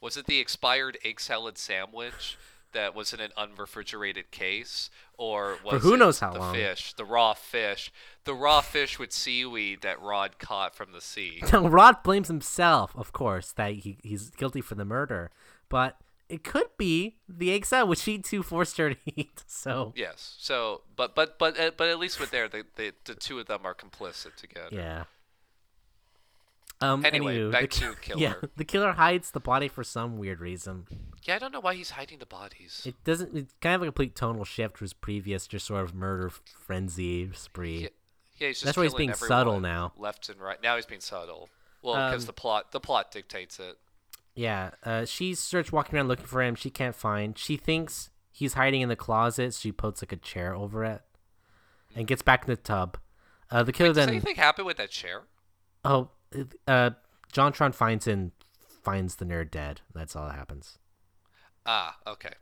[0.02, 2.36] Was it the expired egg salad sandwich
[2.72, 6.54] that was in an unrefrigerated case, or was who it knows how the long.
[6.54, 7.92] fish, the raw fish,
[8.24, 11.42] the raw fish with seaweed that Rod caught from the sea?
[11.52, 15.30] Now, Rod blames himself, of course, that he, he's guilty for the murder,
[15.68, 15.96] but
[16.28, 19.44] it could be the egg salad which he too forced her to eat.
[19.46, 20.34] So Yes.
[20.38, 23.46] So, but but but uh, but at least with there, the, the the two of
[23.46, 24.68] them are complicit together.
[24.70, 25.04] yeah.
[26.80, 27.04] Um.
[27.04, 30.40] Anyway, anywho, back the, to ki- Yeah, the killer hides the body for some weird
[30.40, 30.86] reason.
[31.24, 32.82] Yeah, I don't know why he's hiding the bodies.
[32.84, 33.36] It doesn't.
[33.36, 36.30] It's kind of a complete tonal shift to his previous, just sort of murder
[36.66, 37.78] frenzy spree.
[37.82, 37.88] Yeah,
[38.38, 39.92] yeah, he's just That's why he's being subtle now.
[39.98, 40.62] left and right.
[40.62, 41.48] Now he's being subtle.
[41.82, 43.76] Well, because Um, the plot the plot dictates it.
[44.36, 46.54] Yeah, uh, she starts walking around looking for him.
[46.54, 47.36] She can't find.
[47.36, 49.54] She thinks he's hiding in the closet.
[49.54, 51.02] So she puts like a chair over it,
[51.96, 52.98] and gets back in the tub.
[53.50, 54.10] Uh, the killer Does then.
[54.10, 55.22] anything happen with that chair?
[55.84, 56.10] Oh,
[56.66, 56.90] uh,
[57.32, 58.32] JonTron finds and
[58.82, 59.80] finds the nerd dead.
[59.94, 60.78] That's all that happens.
[61.66, 62.32] Ah, okay.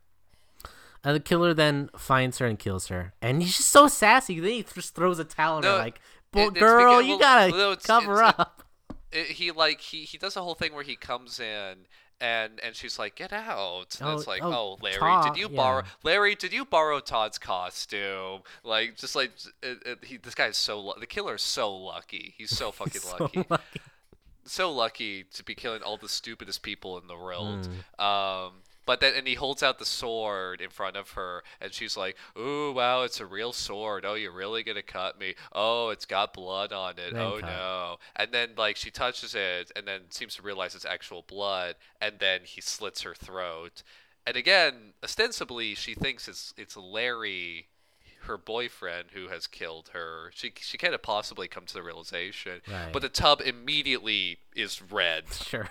[1.05, 4.41] Uh, the killer then finds her and kills her, and he's just so sassy.
[4.41, 6.01] Then he just throws a towel on her, like,
[6.33, 8.63] girl, because- you well, gotta no, it's- cover it's- up."
[9.13, 11.87] It, he like he he does a whole thing where he comes in
[12.21, 15.41] and and she's like, "Get out!" And Oh, it's like, oh, "Oh, Larry, Todd, did
[15.41, 15.83] you borrow.
[16.03, 16.35] Larry?
[16.35, 20.95] Did you borrow Todd's costume?" Like, just like it, it, he, this guy's so lu-
[20.99, 22.35] the killer is so lucky.
[22.39, 23.45] He's so fucking So lucky.
[23.49, 23.81] lucky.
[24.45, 27.69] so lucky to be killing all the stupidest people in the world.
[27.99, 28.05] Hmm.
[28.05, 28.53] Um,
[28.87, 32.17] but then, and he holds out the sword in front of her, and she's like,
[32.39, 34.05] "Ooh, wow, it's a real sword.
[34.07, 35.35] Oh, you're really gonna cut me?
[35.53, 37.13] Oh, it's got blood on it.
[37.13, 37.51] Then oh cut.
[37.51, 41.75] no!" And then, like, she touches it, and then seems to realize it's actual blood,
[42.01, 43.83] and then he slits her throat.
[44.27, 47.69] And again, ostensibly, she thinks it's it's Larry,
[48.23, 50.31] her boyfriend, who has killed her.
[50.35, 52.61] She she can't have possibly come to the realization.
[52.69, 52.93] Right.
[52.93, 55.25] But the tub immediately is red.
[55.33, 55.69] Sure.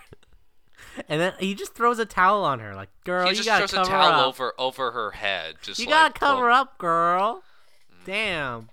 [1.10, 3.68] And then he just throws a towel on her, like, "Girl, he you just gotta
[3.68, 4.28] throws a cover towel up.
[4.28, 5.56] over over her head.
[5.62, 7.44] Just you like, gotta cover well, up, girl."
[8.06, 8.70] Damn.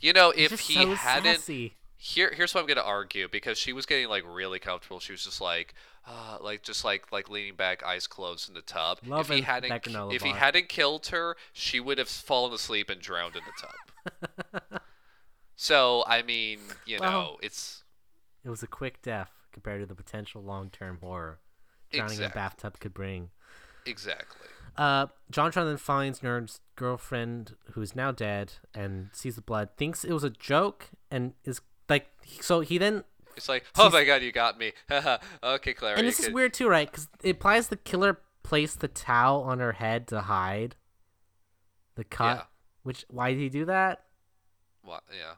[0.00, 1.74] You know, if just he so hadn't, sassy.
[1.96, 5.00] here here's what I'm gonna argue because she was getting like really comfortable.
[5.00, 5.74] She was just like,
[6.06, 8.98] uh, like just like like leaning back, eyes closed in the tub.
[9.02, 13.00] if Loving he hadn't, if he hadn't killed her, she would have fallen asleep and
[13.00, 13.52] drowned in the
[14.70, 14.82] tub.
[15.56, 17.84] so I mean, you Well, know, it's
[18.44, 21.38] It was a quick death compared to the potential long-term horror
[21.92, 23.30] drowning in a bathtub could bring.
[23.86, 24.48] exactly.
[24.76, 30.12] Uh, JonTron then finds Nerd's girlfriend, who's now dead, and sees the blood, thinks it
[30.12, 32.06] was a joke, and is like,
[32.40, 33.04] so he then,
[33.36, 34.72] It's like, oh my god, you got me.
[35.44, 35.98] okay, Clara.
[35.98, 36.90] and this is could- weird too, right?
[36.90, 40.74] Because it implies the killer placed the towel on her head to hide
[41.96, 42.36] the cut.
[42.38, 42.42] Yeah.
[42.82, 44.04] Which why did he do that?
[44.82, 45.02] What?
[45.10, 45.34] Yeah.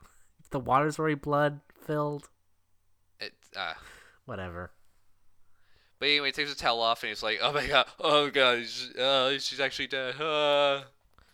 [0.50, 2.30] The water's already blood filled.
[3.18, 3.34] It.
[3.56, 3.74] Uh,
[4.26, 4.70] Whatever.
[5.98, 8.60] But anyway, he takes the towel off and he's like, "Oh my god, oh god,
[8.60, 10.82] she's, uh, she's actually dead." Uh.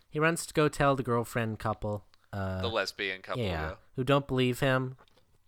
[0.09, 2.03] He runs to go tell the girlfriend couple.
[2.33, 3.71] Uh, The lesbian couple, yeah, yeah.
[3.95, 4.97] who don't believe him,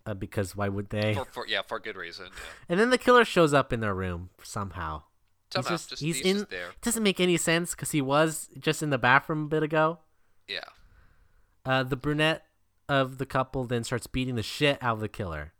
[0.06, 1.14] uh, because why would they?
[1.14, 2.26] For, for, yeah, for good reason.
[2.26, 2.40] Yeah.
[2.70, 5.02] And then the killer shows up in their room somehow.
[5.52, 6.36] Somehow, he's just, just- he's, he's in.
[6.38, 6.68] just there.
[6.70, 9.98] It doesn't make any sense because he was just in the bathroom a bit ago.
[10.48, 10.64] Yeah.
[11.64, 12.44] Uh, the brunette
[12.88, 15.52] of the couple then starts beating the shit out of the killer.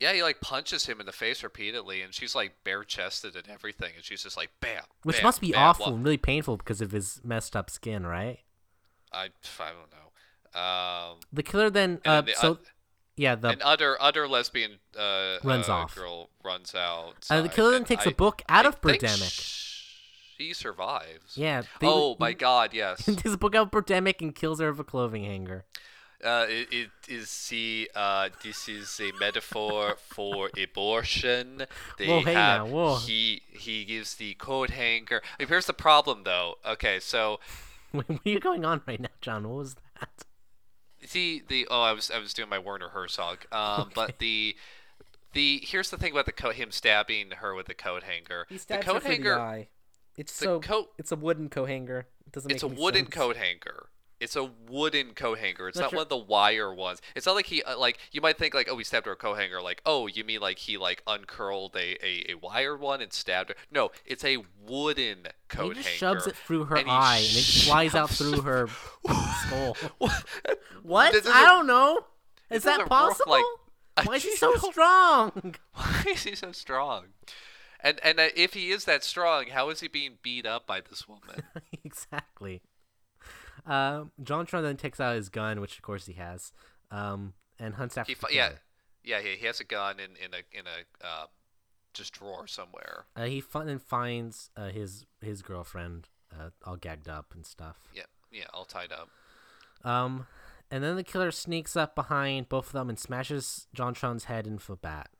[0.00, 3.48] Yeah, he like punches him in the face repeatedly, and she's like bare chested and
[3.48, 5.60] everything, and she's just like, "Bam!" Which bam, must be bam.
[5.62, 8.38] awful and really painful because of his messed up skin, right?
[9.12, 9.24] I,
[9.58, 10.60] I don't know.
[10.60, 12.56] Um, The killer then, uh, the, so uh,
[13.16, 15.94] yeah, the An utter utter lesbian uh, Runs uh, off.
[15.96, 17.26] girl runs out.
[17.28, 19.64] uh, the killer then takes a book out of Birdemic.
[20.36, 21.36] She survives.
[21.36, 21.62] Yeah.
[21.80, 22.72] they- Oh my God!
[22.72, 23.04] Yes.
[23.04, 25.64] Takes a book out of Birdemic and kills her with a clothing hanger.
[26.24, 27.86] Uh, it, it is see.
[27.94, 31.62] Uh, this is a metaphor for abortion.
[31.96, 32.96] They Whoa, hey have now, whoa.
[32.96, 35.22] he he gives the coat hanger.
[35.38, 36.56] Here's the problem, though.
[36.66, 37.38] Okay, so
[37.92, 39.48] what are you going on right now, John?
[39.48, 40.08] What was that?
[41.06, 43.46] See the oh I was I was doing my Werner Herzog.
[43.52, 44.56] Um, but the
[45.34, 48.46] the here's the thing about the coat him stabbing her with the coat hanger.
[48.50, 49.38] the coat hanger.
[49.38, 49.68] eye.
[50.16, 50.60] It's the so.
[50.60, 52.06] coat- It's a wooden coat hanger.
[52.26, 52.50] It doesn't.
[52.50, 53.14] It's a make any wooden sense.
[53.14, 53.86] coat hanger.
[54.20, 55.68] It's a wooden coat hanger.
[55.68, 57.00] It's Not not sure- one of the wire ones.
[57.14, 59.16] It's not like he uh, like you might think like oh he stabbed her a
[59.16, 63.00] coat hanger like oh you mean like he like uncurled a, a, a wire one
[63.00, 63.56] and stabbed her.
[63.70, 65.98] No, it's a wooden coat he just hanger.
[65.98, 68.68] shoves it through her and eye, and it flies out through her
[69.46, 69.76] skull.
[69.98, 70.24] What?
[70.82, 71.26] What?
[71.28, 72.00] I don't know.
[72.50, 73.32] Is that work possible?
[73.32, 73.44] like-
[74.06, 75.54] Why is he so strong?
[75.74, 77.06] Why is he so strong?
[77.80, 80.80] And and uh, if he is that strong, how is he being beat up by
[80.80, 81.42] this woman?
[81.84, 82.62] exactly.
[83.66, 86.52] Um, JonTron then takes out his gun, which of course he has,
[86.90, 88.12] um, and hunts after.
[88.12, 88.50] He the yeah,
[89.04, 91.26] yeah, he, he has a gun in in a in a uh,
[91.94, 93.06] just drawer somewhere.
[93.16, 97.78] Uh, he fun and finds uh, his his girlfriend uh, all gagged up and stuff.
[97.94, 99.08] Yeah, yeah, all tied up.
[99.84, 100.26] Um,
[100.70, 104.72] and then the killer sneaks up behind both of them and smashes JonTron's head into
[104.72, 105.10] a bat.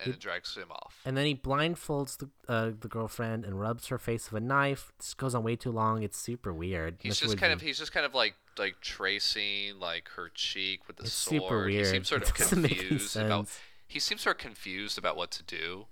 [0.00, 1.00] And then drags him off.
[1.04, 4.92] And then he blindfolds the uh, the girlfriend and rubs her face with a knife.
[4.98, 6.02] This goes on way too long.
[6.02, 6.98] It's super weird.
[7.00, 10.96] He's just kind of he's just kind of like like tracing like her cheek with
[10.96, 11.42] the It's sword.
[11.42, 11.86] super weird.
[11.86, 13.48] He seems sort of doesn't make any confused about.
[13.86, 15.86] He seems sort of confused about what to do.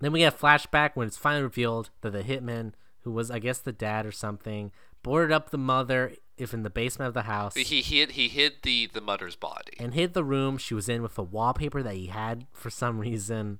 [0.00, 2.72] Then we get a flashback when it's finally revealed that the hitman,
[3.02, 4.72] who was I guess the dad or something,
[5.02, 8.54] boarded up the mother if in the basement of the house He hid he hid
[8.62, 9.74] the the mother's body.
[9.78, 12.98] and hid the room she was in with the wallpaper that he had for some
[12.98, 13.58] reason.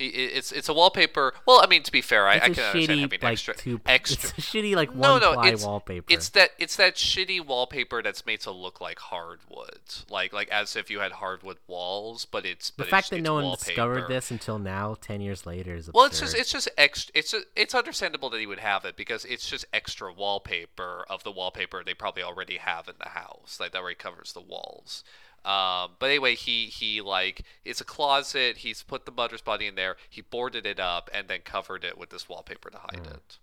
[0.00, 1.34] He it's it's a wallpaper.
[1.46, 3.80] Well, I mean to be fair, I, I can understand shitty having like extra two,
[3.86, 4.30] extra.
[4.30, 6.06] It's a shitty like no, one no, ply it's wallpaper.
[6.08, 10.76] it's that it's that shitty wallpaper that's made to look like hardwood, like like as
[10.76, 13.66] if you had hardwood walls, but it's the but fact it's, that no one wallpaper.
[13.66, 15.94] discovered this until now, ten years later, is absurd.
[15.94, 17.12] Well, it's just it's just extra.
[17.14, 21.24] It's a, it's understandable that he would have it because it's just extra wallpaper of
[21.24, 25.04] the wallpaper they probably already have in the house, like that already covers the walls.
[25.44, 28.58] Um, but anyway, he he like it's a closet.
[28.58, 29.96] He's put the mother's body in there.
[30.08, 33.14] He boarded it up and then covered it with this wallpaper to hide Mm.
[33.14, 33.38] it.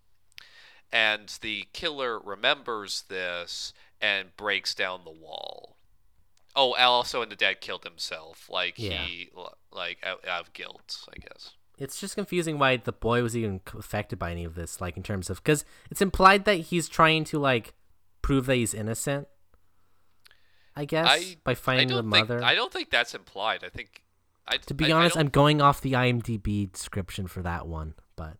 [0.92, 5.76] And the killer remembers this and breaks down the wall.
[6.56, 8.48] Oh, also, and the dad killed himself.
[8.50, 9.04] Like Yeah.
[9.06, 9.30] he
[9.72, 11.52] like out, out of guilt, I guess.
[11.80, 15.04] it's just confusing why the boy was even affected by any of this like in
[15.04, 17.74] terms of because it's implied that he's trying to like
[18.24, 19.28] prove that he's innocent
[20.82, 23.64] i guess I- by I finding the think mother I don't think that's implied.
[23.64, 24.04] I think
[24.48, 27.68] I to be I- I honest don't- i'm going off the imdb description for that
[27.68, 28.38] one but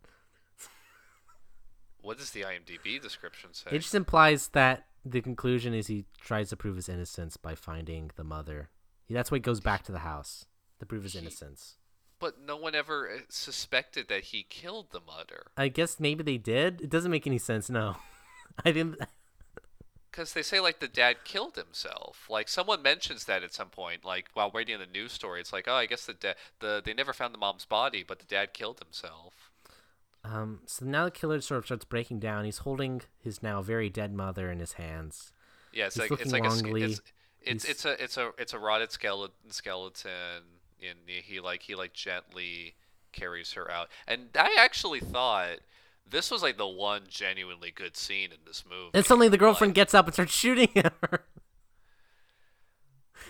[2.02, 3.70] what does the IMDb description say?
[3.72, 8.12] it just implies that the conclusion is he tries to prove his innocence by finding
[8.16, 8.70] the mother
[9.10, 10.46] that's why he goes back to the house
[10.80, 11.76] to prove his He- innocence
[12.20, 15.48] But no one ever uh, suspected that he killed the mother.
[15.58, 17.98] i guess maybe they did it doesn't make any sense no
[18.66, 19.00] i didn't
[20.18, 22.26] Because they say like the dad killed himself.
[22.28, 25.40] Like someone mentions that at some point, like while reading the news story.
[25.40, 28.18] It's like, oh, I guess the da- the they never found the mom's body, but
[28.18, 29.52] the dad killed himself.
[30.24, 32.46] Um, so now the killer sort of starts breaking down.
[32.46, 35.34] He's holding his now very dead mother in his hands.
[35.72, 37.02] Yeah, it's He's like it's like a it's
[37.44, 40.42] it's, it's a it's a it's a rotted skeleton skeleton,
[40.82, 42.74] and he like he like gently
[43.12, 43.90] carries her out.
[44.08, 45.60] And I actually thought
[46.10, 48.92] this was like the one genuinely good scene in this movie.
[48.94, 51.26] And suddenly the Like, girlfriend gets up and starts shooting at her.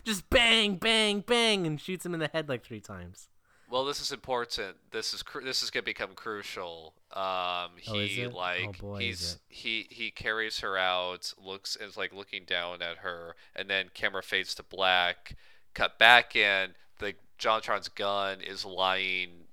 [0.04, 3.30] Just bang, bang, bang, and shoots him in the head like three times.
[3.70, 4.78] Well, this is important.
[4.92, 6.94] This is cru- this is gonna become crucial.
[7.12, 8.32] Um, he Oh, is it?
[8.34, 9.40] Oh, like boy, is he's it.
[9.50, 14.24] he he carries her out, looks is like looking down at her, and then camera
[14.24, 15.36] fades to black.
[15.74, 16.76] Cut back in.
[17.00, 19.47] The JonTron's gun is lying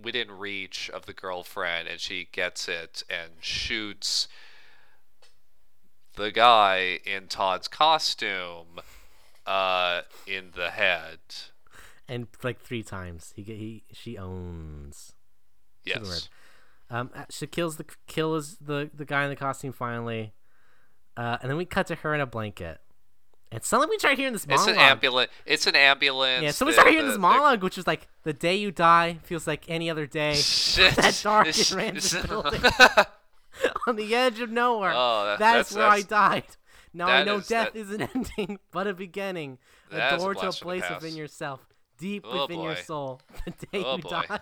[0.00, 4.28] within reach of the girlfriend, and she gets it and shoots
[6.14, 8.80] the guy in Todd's costume
[9.46, 11.18] uh, in the head.
[12.08, 13.32] And like three times.
[13.34, 15.14] He he she owns.
[15.84, 16.28] Yes.
[16.90, 20.34] Um, uh, she kills the kills the the guy in the costume finally,
[21.16, 22.80] uh, and then we cut to her in a blanket,
[23.52, 24.68] and suddenly we start hearing this monologue.
[24.68, 25.30] It's an ambulance.
[25.46, 26.42] It's an ambulance.
[26.42, 28.56] Yeah, so we The- start hearing the- this the- monologue, which is like the day
[28.56, 30.34] you die feels like any other day.
[30.36, 30.94] Shit.
[30.96, 32.60] that dark and random building.
[33.86, 34.92] on the edge of nowhere.
[34.94, 36.44] Oh, that- that's, that's- where I died.
[36.94, 39.58] Now I that know is- death that- is an ending, but a beginning.
[39.90, 41.60] The That is a door to a blast from the place within yourself,
[41.98, 43.20] deep Oh, within your soul.
[43.44, 44.08] The day Oh, you boy.
[44.28, 44.40] die.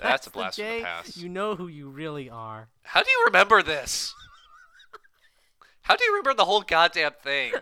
[0.00, 1.16] That's a the blast from the past.
[1.16, 2.68] You know who you really are.
[2.82, 4.12] How do you remember this?
[5.82, 7.52] How do you remember the whole goddamn thing?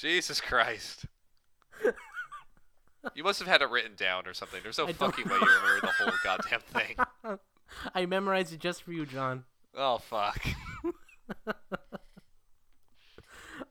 [0.00, 1.06] Jesus Christ.
[3.14, 4.60] You must have had it written down or something.
[4.62, 6.96] There's no I fucking way you remember the whole goddamn thing.
[7.94, 9.44] I memorized it just for you, John.
[9.74, 10.40] Oh fuck.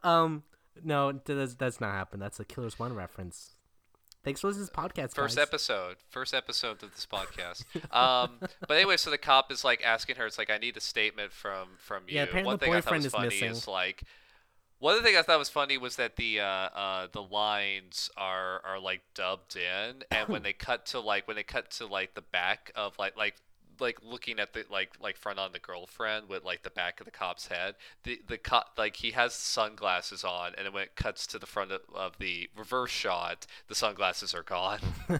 [0.04, 0.44] Um,
[0.84, 2.20] no, that does that's not happen.
[2.20, 3.57] That's a Killers One reference.
[4.28, 5.48] Thanks for listening to this podcast, First guys.
[5.48, 5.96] episode.
[6.10, 7.64] First episode of this podcast.
[7.96, 10.26] Um, but anyway, so the cop is like asking her.
[10.26, 12.16] It's like I need a statement from from you.
[12.16, 13.52] Yeah, apparently One the thing I thought boyfriend was is funny missing.
[13.52, 14.04] is like.
[14.80, 18.10] One of the things I thought was funny was that the uh, uh, the lines
[18.18, 21.88] are are like dubbed in, and when they cut to like when they cut to
[21.88, 23.36] like the back of like like
[23.80, 27.06] like looking at the like like front on the girlfriend with like the back of
[27.06, 31.28] the cop's head, the the cop like he has sunglasses on, and when it cuts
[31.28, 34.80] to the front of, of the reverse shot, the sunglasses are gone.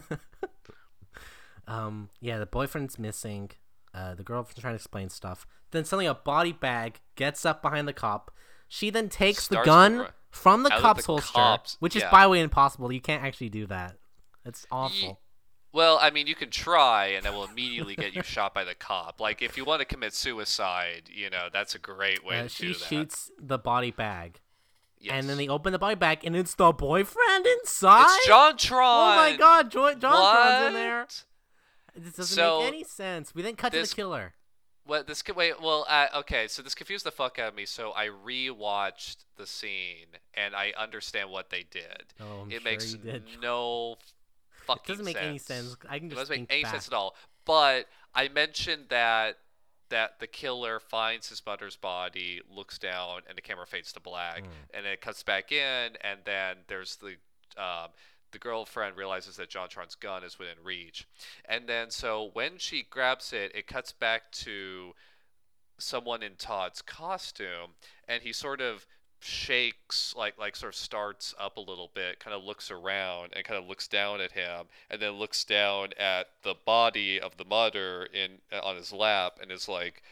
[1.68, 3.50] Um, yeah, the boyfriend's missing.
[3.94, 5.46] Uh, the girlfriend's trying to explain stuff.
[5.70, 8.30] Then suddenly a body bag gets up behind the cop.
[8.68, 12.30] She then takes the gun from the cop's the holster, cops- which is by the
[12.30, 12.90] way impossible.
[12.90, 13.96] You can't actually do that.
[14.44, 15.20] It's awful.
[15.72, 18.74] Well, I mean, you can try, and that will immediately get you shot by the
[18.74, 19.20] cop.
[19.20, 22.48] Like, if you want to commit suicide, you know, that's a great way Uh, to
[22.48, 22.78] she do that.
[22.88, 24.40] shoots the body bag,
[24.98, 25.12] Yes.
[25.14, 28.06] and then they open the body bag, and it's the boyfriend inside.
[28.20, 29.12] It's JonTron.
[29.12, 31.06] Oh my God, jo- John Tron's in there.
[31.94, 33.34] This doesn't So, make any sense.
[33.34, 34.34] We then cut to the killer.
[34.84, 35.60] What this wait?
[35.60, 36.48] Well, uh, okay.
[36.48, 37.66] So this confused the fuck out of me.
[37.66, 42.14] So I rewatched the scene, and I understand what they did.
[42.18, 42.96] Oh, I'm it sure makes
[43.42, 43.98] no
[44.68, 45.76] fucking It doesn't make any sense.
[45.88, 46.72] I can It doesn't make any back.
[46.72, 47.16] sense at all.
[47.44, 49.38] But I mentioned that
[49.90, 54.42] that the killer finds his mother's body, looks down, and the camera fades to black,
[54.42, 54.48] Mm.
[54.74, 57.16] and it cuts back in, and then there's the
[57.56, 57.88] um,
[58.30, 61.06] the girlfriend realizes that JonTron's gun is within reach,
[61.46, 64.94] and then so when she grabs it, it cuts back to
[65.78, 67.74] someone in Todd's costume,
[68.06, 68.86] and he sort of
[69.20, 73.44] shakes like like sort of starts up a little bit kind of looks around and
[73.44, 77.44] kind of looks down at him and then looks down at the body of the
[77.44, 80.02] mother in uh, on his lap and is like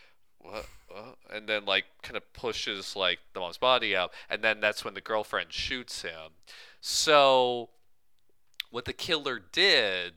[0.40, 1.16] what, what?
[1.32, 4.94] and then like kind of pushes like the mom's body up and then that's when
[4.94, 6.32] the girlfriend shoots him
[6.80, 7.68] so
[8.70, 10.12] what the killer did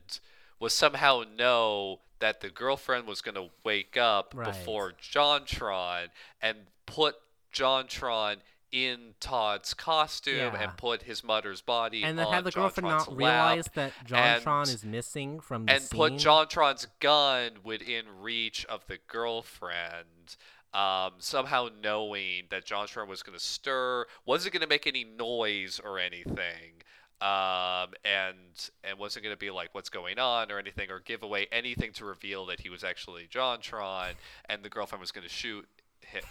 [0.58, 4.46] was somehow know that the girlfriend was going to wake up Right.
[4.46, 6.08] before JonTron
[6.42, 7.14] and put
[7.54, 8.36] JonTron
[8.72, 10.62] in Todd's costume Yeah.
[10.62, 14.08] and put his mother's body And then have the girlfriend JonTron's not realize that and-
[14.44, 15.98] JonTron is missing from the and scene.
[15.98, 20.36] put JonTron's gun within reach of the girlfriend.
[20.72, 25.80] Um, somehow knowing that JonTron was going to stir, wasn't going to make any noise
[25.82, 26.82] or anything,
[27.20, 31.24] um, and and wasn't going to be like what's going on or anything, or give
[31.24, 34.12] away anything to reveal that he was actually JonTron,
[34.48, 35.68] and the girlfriend was going to shoot
[36.02, 36.22] him.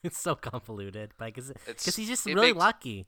[0.04, 3.06] It's so convoluted, but because It's- he's just really makes- lucky.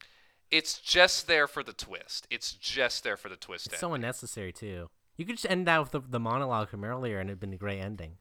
[0.51, 2.27] It's just there for the twist.
[2.31, 3.69] It's just there for the twist.
[3.69, 4.91] It's so unnecessary too.
[5.17, 7.57] You could just end that with the, the monologue from earlier, and it'd been a
[7.57, 8.19] great ending.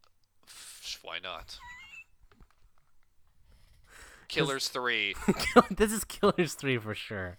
[1.02, 1.58] Why not?
[4.28, 5.16] Killers three.
[5.72, 7.38] this is Killers three for sure.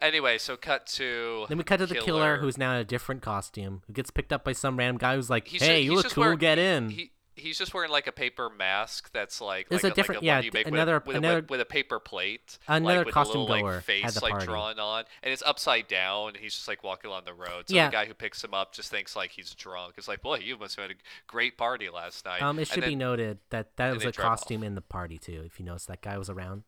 [0.00, 3.20] Anyway, so cut to Then we cut to the killer, who's now in a different
[3.22, 5.94] costume, who gets picked up by some random guy who's like, He's "Hey, ju- you
[5.96, 7.10] look cool, wearing- get in." he
[7.40, 10.26] he's just wearing like a paper mask that's like There's like a different- like a
[10.26, 13.06] yeah, you make another- with, a, with, another- a, with a paper plate Another like,
[13.06, 16.36] with costume a little, goer like, face like drawn on and it's upside down and
[16.36, 17.86] he's just like walking along the road so Yeah.
[17.88, 20.56] the guy who picks him up just thinks like he's drunk it's like boy you
[20.58, 23.94] must have had a great party last night Um, it should be noted that that
[23.94, 24.38] was a drive off.
[24.40, 25.42] costume in the party too.
[25.44, 26.62] If you notice, that guy was around.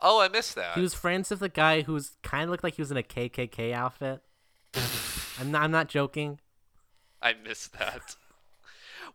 [0.00, 2.74] oh I missed that He was friends with the guy who's kind of looked like
[2.76, 4.22] he was in a KKK outfit.
[5.40, 5.62] I'm not.
[5.62, 6.40] I'm not joking.
[7.22, 8.16] I missed that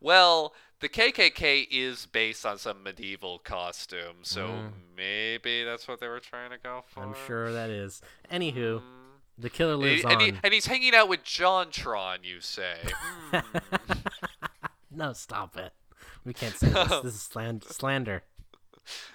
[0.01, 4.71] well the KKK is based on some medieval costume so Mm.
[4.97, 8.01] maybe that's what they were trying to go for I'm sure that is.
[8.31, 8.81] Anywho, Mm.
[9.37, 10.39] the killer And, lives he- and, he- on.
[10.43, 12.77] and he's hanging out with JonTron, you say.
[13.31, 13.37] Hmm.
[14.91, 15.73] no, stop it.
[16.25, 16.87] We can't say this.
[17.03, 18.23] This is slan- slander.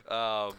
[0.08, 0.52] um,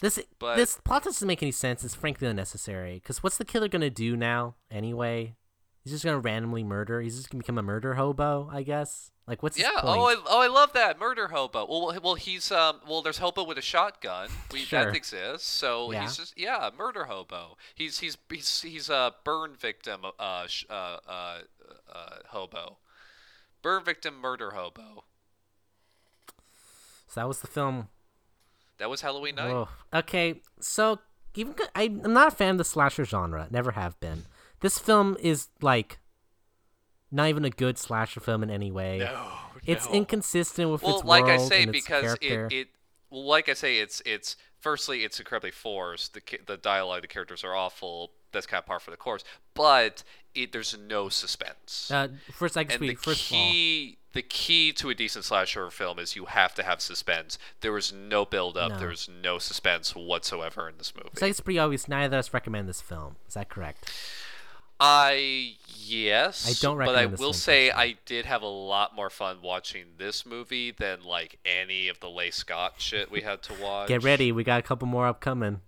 [0.00, 1.82] This But- this plot doesn't make any sense.
[1.84, 2.94] It's frankly unnecessary.
[2.94, 5.36] Because what's the killer gonna do now anyway?
[5.84, 7.00] He's just gonna randomly murder.
[7.00, 9.10] He's just gonna become a murder hobo, I guess.
[9.26, 9.70] Like, what's yeah.
[9.82, 11.66] Oh, I, oh, I love that murder hobo.
[11.68, 12.80] Well, well, he's um.
[12.88, 14.28] Well, there's hobo with a shotgun.
[14.52, 14.84] We, Sure.
[14.84, 15.48] That exists.
[15.48, 16.02] So Yeah.
[16.02, 17.56] he's just yeah, murder hobo.
[17.74, 20.02] He's he's he's he's a burn victim.
[20.18, 21.38] Uh, sh- uh, uh,
[21.92, 22.76] uh, hobo.
[23.62, 25.02] Burn victim, murder hobo.
[27.08, 27.88] So that was the film.
[28.78, 29.50] That was Halloween night.
[29.50, 29.68] Whoa.
[29.92, 31.00] Okay, so
[31.34, 33.48] even I, am not a fan of the slasher genre.
[33.50, 34.26] Never have been.
[34.60, 35.98] This film is like
[37.16, 38.98] not even a good slasher film in any way.
[38.98, 39.28] No,
[39.64, 39.92] It's no.
[39.94, 42.46] inconsistent with well, its like I say, and its because character.
[42.46, 42.68] it, it
[43.10, 46.14] like I say, it's it's firstly it's incredibly forced.
[46.14, 48.12] The the dialogue, the characters are awful.
[48.32, 49.24] That's kind of par for the course.
[49.54, 50.04] But
[50.34, 51.90] it there's no suspense.
[51.92, 53.00] uh, first, I can and the speak.
[53.00, 57.38] First key the key to a decent slasher film is you have to have suspense.
[57.60, 58.72] There was no build up.
[58.72, 58.78] No.
[58.78, 61.10] There was no suspense whatsoever in this movie.
[61.16, 61.86] so it's pretty obvious.
[61.86, 63.16] Neither of us recommend this film.
[63.28, 63.90] Is that correct?
[64.78, 66.48] I yes.
[66.48, 67.90] I don't But I will say personally.
[67.94, 72.10] I did have a lot more fun watching this movie than like any of the
[72.10, 73.88] Leigh Scott shit we had to watch.
[73.88, 74.32] Get ready.
[74.32, 75.60] We got a couple more upcoming.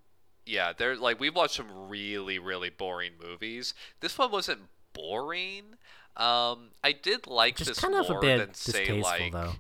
[0.45, 3.75] Yeah, they're like we've watched some really really boring movies.
[4.01, 4.61] This one wasn't
[4.93, 5.77] boring.
[6.17, 9.33] Um, I did like Just this kind of a bit than say like.
[9.33, 9.53] though.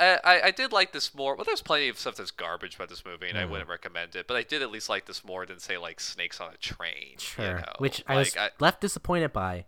[0.00, 1.34] I, I, I did like this more.
[1.34, 3.50] Well, there's plenty of stuff that's garbage about this movie, and I Mm.
[3.50, 4.26] wouldn't recommend it.
[4.26, 7.16] But I did at least like this more than say like Snakes on a Train.
[7.38, 7.62] you know?
[7.78, 9.64] Which I Like, was left disappointed by,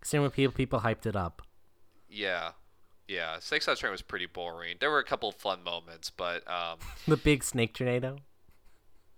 [0.00, 1.42] considering when people people hyped it up.
[2.08, 2.52] Yeah,
[3.08, 3.38] yeah.
[3.40, 4.76] Snakes on a Train was pretty boring.
[4.80, 8.18] There were a couple fun moments, but um, The big snake tornado.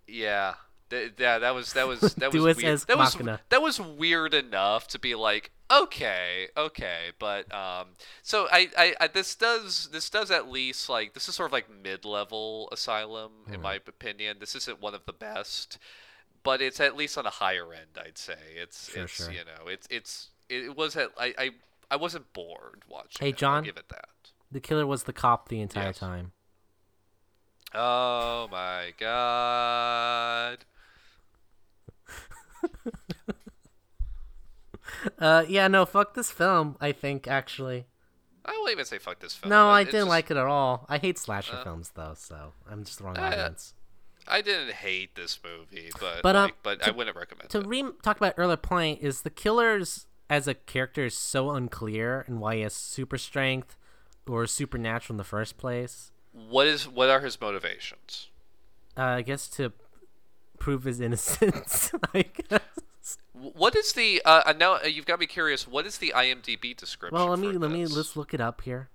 [0.06, 0.54] yeah,
[0.90, 1.38] Th- yeah.
[1.38, 2.78] That was that was that was weird.
[2.80, 3.40] That was machina.
[3.50, 7.10] that was weird enough to be like, okay, okay.
[7.18, 7.88] But um,
[8.22, 11.52] so I, I, I this does this does at least like this is sort of
[11.52, 13.54] like mid level Asylum Hmm.
[13.54, 14.38] in my opinion.
[14.40, 15.78] This isn't one of the best,
[16.42, 17.98] but it's at least on a higher end.
[17.98, 19.30] I'd say it's Sure, it's sure.
[19.30, 21.50] you know it's it's it was at I I.
[21.90, 23.24] I wasn't bored watching.
[23.24, 23.64] Hey, it, I'll John?
[23.64, 24.10] give it that.
[24.52, 25.98] The killer was the cop the entire Yes.
[25.98, 26.32] time.
[27.74, 30.66] Oh my god.
[35.18, 36.76] Uh, yeah, no, fuck this film.
[36.80, 37.86] I think actually.
[38.44, 39.50] I won't even say fuck this film.
[39.50, 40.86] No, I didn't just- like it at all.
[40.88, 43.74] I hate slasher Uh, films though, so I'm just the wrong uh, audience.
[44.26, 47.66] I didn't hate this movie, but But, um, like, but I wouldn't recommend To it.
[47.66, 52.40] re- talk about earlier point is the killers as a character is so unclear and
[52.40, 53.76] why he has super strength
[54.28, 56.10] or supernatural in the first place.
[56.32, 58.28] What is what are his motivations?
[58.96, 59.72] Uh, I guess to
[60.58, 61.90] prove his innocence.
[62.14, 62.60] I guess.
[63.32, 65.66] Wh- What is the uh, uh, now uh, you've got me curious.
[65.68, 67.16] What is the IMDb description?
[67.18, 68.88] Well, let me let me let's look it up here.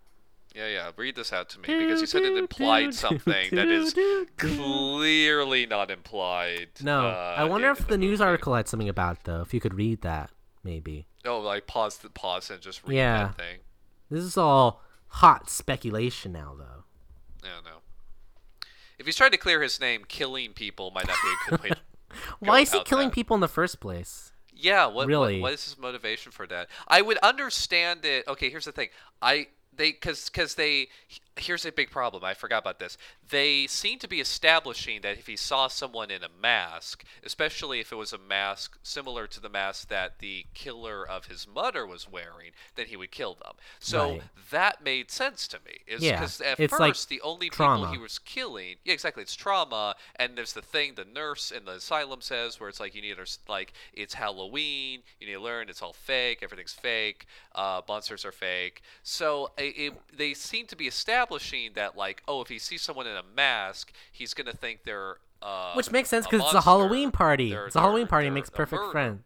[0.56, 0.92] Yeah, yeah.
[0.96, 3.96] Read this out to me because you said it implied something that is
[4.38, 6.70] clearly not implied.
[6.82, 9.42] No, uh, I wonder if the news article had something about it though.
[9.42, 10.30] If you could read that,
[10.64, 11.08] maybe.
[11.26, 13.24] Oh, like pause the pause and just read Yeah.
[13.28, 13.60] that thing.
[14.12, 16.84] This is all hot speculation now, though.
[17.44, 17.82] I don't.
[19.00, 21.72] If he's trying to clear his name, killing people might not be a good way.
[22.40, 23.16] Why is he killing that.
[23.16, 24.32] people in the first place?
[24.56, 25.42] Yeah, what, Really?
[25.42, 26.70] what what is his motivation for that?
[26.88, 28.28] I would understand it.
[28.28, 28.90] Okay, here's the thing.
[29.22, 30.90] I they cuz cuz they
[31.36, 32.24] here's a big problem.
[32.24, 32.98] I forgot about this.
[33.34, 37.92] They seem to be establishing that if he saw someone in a mask, especially if
[37.92, 42.08] it was a mask similar to the mask that the killer of his mother was
[42.10, 43.56] wearing, then he would kill them.
[43.80, 44.24] So Right.
[44.52, 45.80] that made sense to me.
[45.88, 47.80] Is Yeah, cuz at it's first like the only trauma.
[47.80, 51.66] people he was killing, yeah, exactly, it's trauma and there's the thing the nurse in
[51.66, 55.42] the asylum says where it's like you need to like it's Halloween, you need to
[55.42, 57.26] learn it's all fake, everything's fake,
[57.56, 58.82] uh, monsters are fake.
[59.04, 63.08] So it, it, they seem to be establishing that like oh if he sees someone
[63.08, 66.62] in a mask, he's gonna think they're uh, Which makes sense because it's a.
[66.62, 67.50] Halloween party.
[67.50, 68.30] They're- it's a Halloween party.
[68.30, 69.24] Makes perfect friend.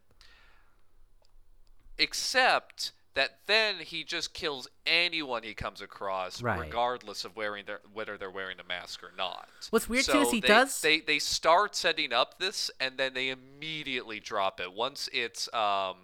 [1.97, 6.59] except that then he just kills anyone he comes across, Right.
[6.59, 9.49] regardless of wearing their whether they're wearing a mask or not.
[9.71, 12.97] What's weird, so too, is he they, does- They they start setting up this, and
[12.97, 15.95] then they immediately drop it once it's um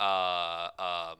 [0.00, 1.16] uh um.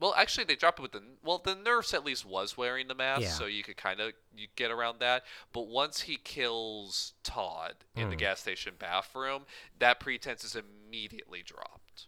[0.00, 1.38] Well, actually, they dropped it with the well.
[1.38, 3.28] The nurse at least was wearing the mask, Yeah.
[3.30, 5.24] so you could kind of you get around that.
[5.52, 8.18] But once he kills Todd in the Hmm.
[8.20, 9.44] gas station bathroom,
[9.78, 12.06] that pretense is immediately dropped.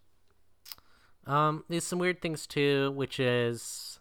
[1.26, 3.98] Um, there's some weird things too, which is,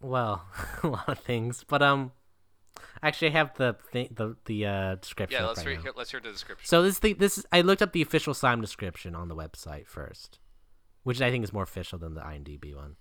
[0.00, 0.44] well,
[0.82, 1.64] a lot of things.
[1.66, 2.12] But um,
[3.02, 5.40] actually, I have the thi- the the uh, description.
[5.40, 5.92] Yeah, let's right now.
[5.96, 6.66] Let's hear the description.
[6.68, 9.86] So this the this is, I looked up the official Slime description on the website
[9.86, 10.38] first,
[11.02, 12.96] which I think is more official than the IMDb one.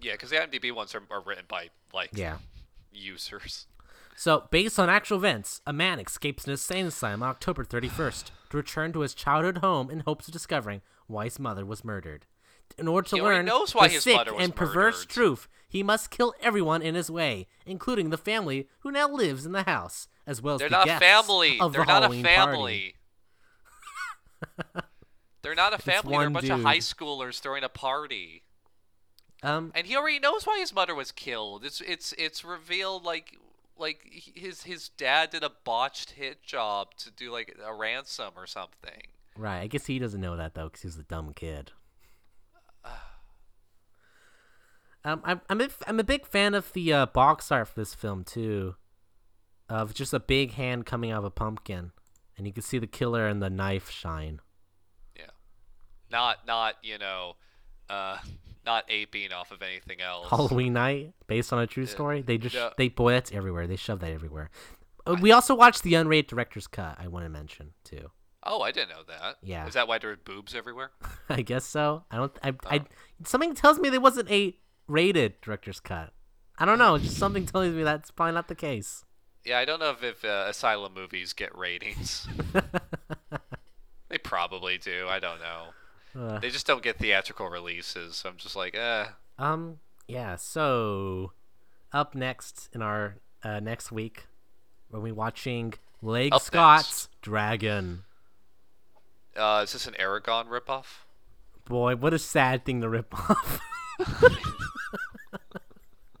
[0.00, 2.38] Yeah, because the IMDb ones are, are written by like Yeah.
[2.90, 3.66] users.
[4.16, 8.56] So, based on actual events, a man escapes an insane asylum on October 31st to
[8.56, 12.26] return to his childhood home in hopes of discovering why his mother was murdered.
[12.78, 15.08] In order to He learn knows why the his sick mother was and perverse murdered.
[15.08, 19.52] truth, he must kill everyone in his way, including the family who now lives in
[19.52, 21.58] the house, as well as They're the not guests family.
[21.60, 22.94] of They're the not a family.
[24.54, 24.82] party.
[25.42, 26.16] They're not a family.
[26.16, 28.42] They're a bunch of high schoolers throwing a party.
[29.42, 31.64] Um, And he already knows why his mother was killed.
[31.64, 33.36] It's it's it's revealed like
[33.76, 38.46] like his his dad did a botched hit job to do like a ransom or
[38.46, 39.02] something.
[39.36, 39.60] Right.
[39.60, 41.72] I guess he doesn't know that though, because he's a dumb kid.
[45.04, 47.92] Um, I'm I'm a, I'm a big fan of the uh, box art for this
[47.92, 48.76] film too,
[49.68, 51.90] of just a big hand coming out of a pumpkin,
[52.38, 54.40] and you can see the killer and the knife shine.
[56.12, 57.34] Not not you know,
[57.90, 58.18] uh,
[58.66, 60.28] not aping off of anything else.
[60.30, 62.22] Halloween night, based on a true story.
[62.22, 62.70] They just Yeah.
[62.76, 63.66] they boy that's everywhere.
[63.66, 64.50] They shove that everywhere.
[65.06, 66.96] Uh, we also watched the unrated director's cut.
[67.00, 68.10] I want to mention too.
[68.44, 69.36] Oh, I didn't know that.
[69.42, 69.66] Yeah.
[69.66, 70.90] Is that why there were boobs everywhere?
[71.28, 72.04] I guess so.
[72.10, 72.32] I don't.
[72.42, 72.84] I, I Oh.
[73.24, 74.56] something tells me there wasn't a
[74.88, 76.12] rated director's cut.
[76.58, 76.98] I don't know.
[76.98, 79.04] Just something tells me that's probably not the case.
[79.44, 82.28] Yeah, I don't know if, if uh, asylum movies get ratings.
[84.08, 85.06] they probably do.
[85.08, 85.68] I don't know.
[86.18, 88.16] Uh, They just don't get theatrical releases.
[88.16, 89.06] So I'm just like, eh.
[89.38, 89.78] um.
[90.08, 90.36] Yeah.
[90.36, 91.32] So,
[91.92, 94.26] up next in our uh, next week,
[94.90, 98.04] we'll be watching Leg Up Scott's Dragon.
[99.36, 101.04] Uh, is this an Eragon ripoff?
[101.64, 103.60] Boy, what a sad thing to rip off.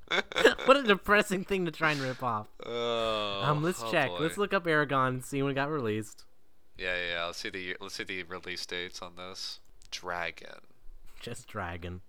[0.66, 2.46] what a depressing thing to try and rip off.
[2.64, 4.10] Oh, Um, let's oh check.
[4.10, 4.18] boy.
[4.20, 6.24] Let's look up Eragon and see when it got released.
[6.78, 7.24] Yeah, yeah, yeah.
[7.26, 9.60] Let's see the let's see the release dates on this.
[9.92, 10.58] Dragon,
[11.20, 12.00] Just Dragon.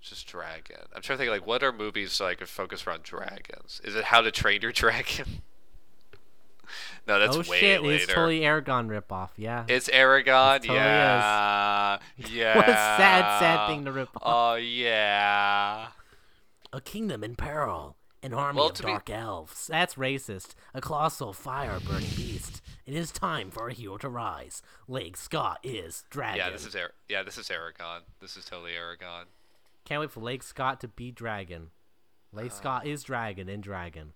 [0.00, 0.76] just Dragon.
[0.94, 3.80] I'm trying to think like what are movies so I could focus around dragons?
[3.84, 5.42] Is it How to Train Your Dragon?
[7.06, 7.94] no, that's oh way shit, later.
[8.02, 9.30] it's totally Eragon ripoff.
[9.36, 9.64] Yeah.
[9.68, 10.56] It's Eragon.
[10.56, 10.82] It totally is.
[10.84, 11.98] yeah.
[12.28, 12.56] Yeah.
[12.56, 14.22] What a sad, sad thing to rip off.
[14.24, 15.88] Oh yeah.
[16.72, 17.96] A kingdom in peril.
[18.24, 19.66] An army Well, of to be- dark elves.
[19.66, 20.54] That's racist.
[20.74, 22.61] A colossal fire burning beast.
[22.84, 24.60] It is time for a hero to rise.
[24.88, 26.38] Leg Scott is dragon.
[26.38, 28.00] Yeah, this is Ar- yeah, this is Eragon.
[28.20, 29.24] This is totally Eragon.
[29.84, 31.70] Can't wait for Lake Scott to be dragon.
[32.32, 32.54] Lake Uh.
[32.54, 34.12] Scott is dragon and dragon.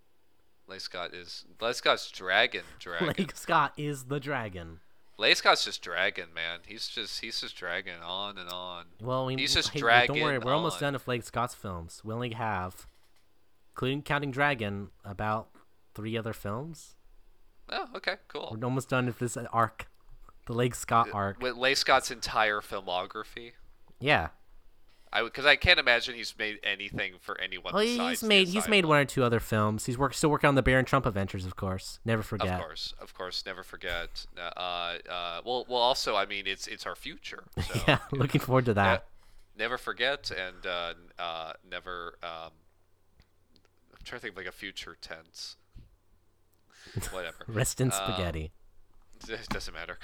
[0.66, 2.62] Lake Scott is Lake Scott's dragon.
[2.80, 3.06] Dragon.
[3.06, 4.80] Leg Scott is the dragon.
[5.16, 6.59] Lake Scott's just dragon, man.
[6.66, 8.86] He's just he's just dragging on and on.
[9.01, 12.02] Well, we, He's just hey, Don't worry, we're almost done with Lake Scott's films.
[12.05, 12.88] We only have,
[13.74, 15.48] including counting Dragon, about
[15.94, 16.95] three other films.
[17.68, 18.56] Oh, okay, cool.
[18.59, 19.86] We're almost done with this arc,
[20.47, 21.40] the Leg Scott arc.
[21.40, 23.52] With Leigh Scott's entire filmography,
[24.01, 24.28] Yeah.
[25.12, 27.72] I because I can't imagine he's made anything for anyone.
[27.72, 29.86] Well, besides he's made he's made one or two other films.
[29.86, 32.01] He's work still working on the Baron Trump Adventures, of course.
[32.05, 32.48] Never forget.
[32.48, 34.26] Of course, of course, never forget.
[34.36, 34.40] Uh,
[35.09, 37.44] uh, well, well, also, I mean, it's it's our future.
[37.62, 39.06] So, yeah, looking forward to ne- that.
[39.56, 42.18] never forget and uh, uh, never.
[42.22, 42.51] Um,
[43.93, 45.56] I'm trying to think of like a future tense.
[47.10, 47.44] Whatever.
[47.46, 48.52] Rest in um, spaghetti.
[49.28, 49.98] it doesn't matter.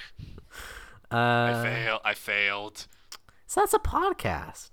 [1.11, 2.01] uh, I fail.
[2.05, 2.87] I failed.
[3.47, 4.71] So that's a podcast.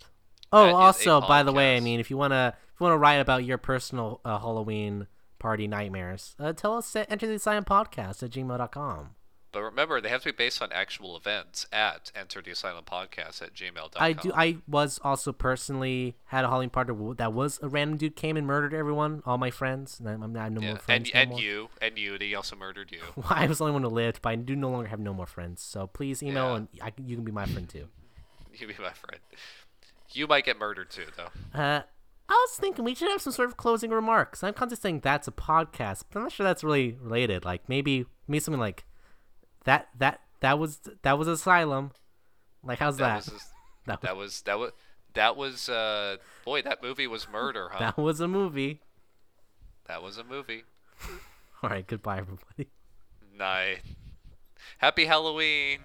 [0.51, 3.15] Oh, That also, by the way, I mean, if you wanna if you wanna write
[3.15, 5.07] about your personal uh, Halloween
[5.37, 9.15] party nightmares, uh, tell us at enter the asylum podcast at gmail.com.
[9.51, 13.41] But remember, they have to be based on actual events at enter the asylum podcast
[13.41, 13.89] at gmail.com.
[13.97, 14.31] I do.
[14.35, 18.45] I was also personally had a Halloween party that was a random dude came and
[18.45, 19.99] murdered everyone, all my friends.
[19.99, 20.67] And I'm, I'm not no yeah.
[20.67, 21.11] more and friends.
[21.13, 21.39] no and more.
[21.39, 22.17] you and you.
[22.19, 22.99] He also murdered you.
[23.15, 25.13] Well, I was the only one who lived, but I do no longer have no
[25.13, 25.61] more friends.
[25.63, 26.55] So please email Yeah.
[26.55, 27.87] and I, you can be my friend too.
[28.53, 29.19] you be my friend.
[30.11, 31.59] You might get murdered too, though.
[31.59, 31.81] Uh,
[32.27, 34.43] I was thinking we should have some sort of closing remarks.
[34.43, 37.45] I'm kind of saying that's a podcast, but I'm not sure that's really related.
[37.45, 38.85] Like maybe maybe something like
[39.69, 41.91] that that that was that was Asylum.
[42.63, 43.23] Like how's that?
[43.23, 43.45] That was was,
[44.01, 44.71] that was that was
[45.13, 47.79] that was uh boy that movie was murder, huh?
[47.79, 48.81] that was a movie.
[49.87, 50.63] That was a movie.
[51.63, 52.69] All right, goodbye everybody.
[53.37, 53.81] Night.
[54.79, 55.79] Happy Halloween.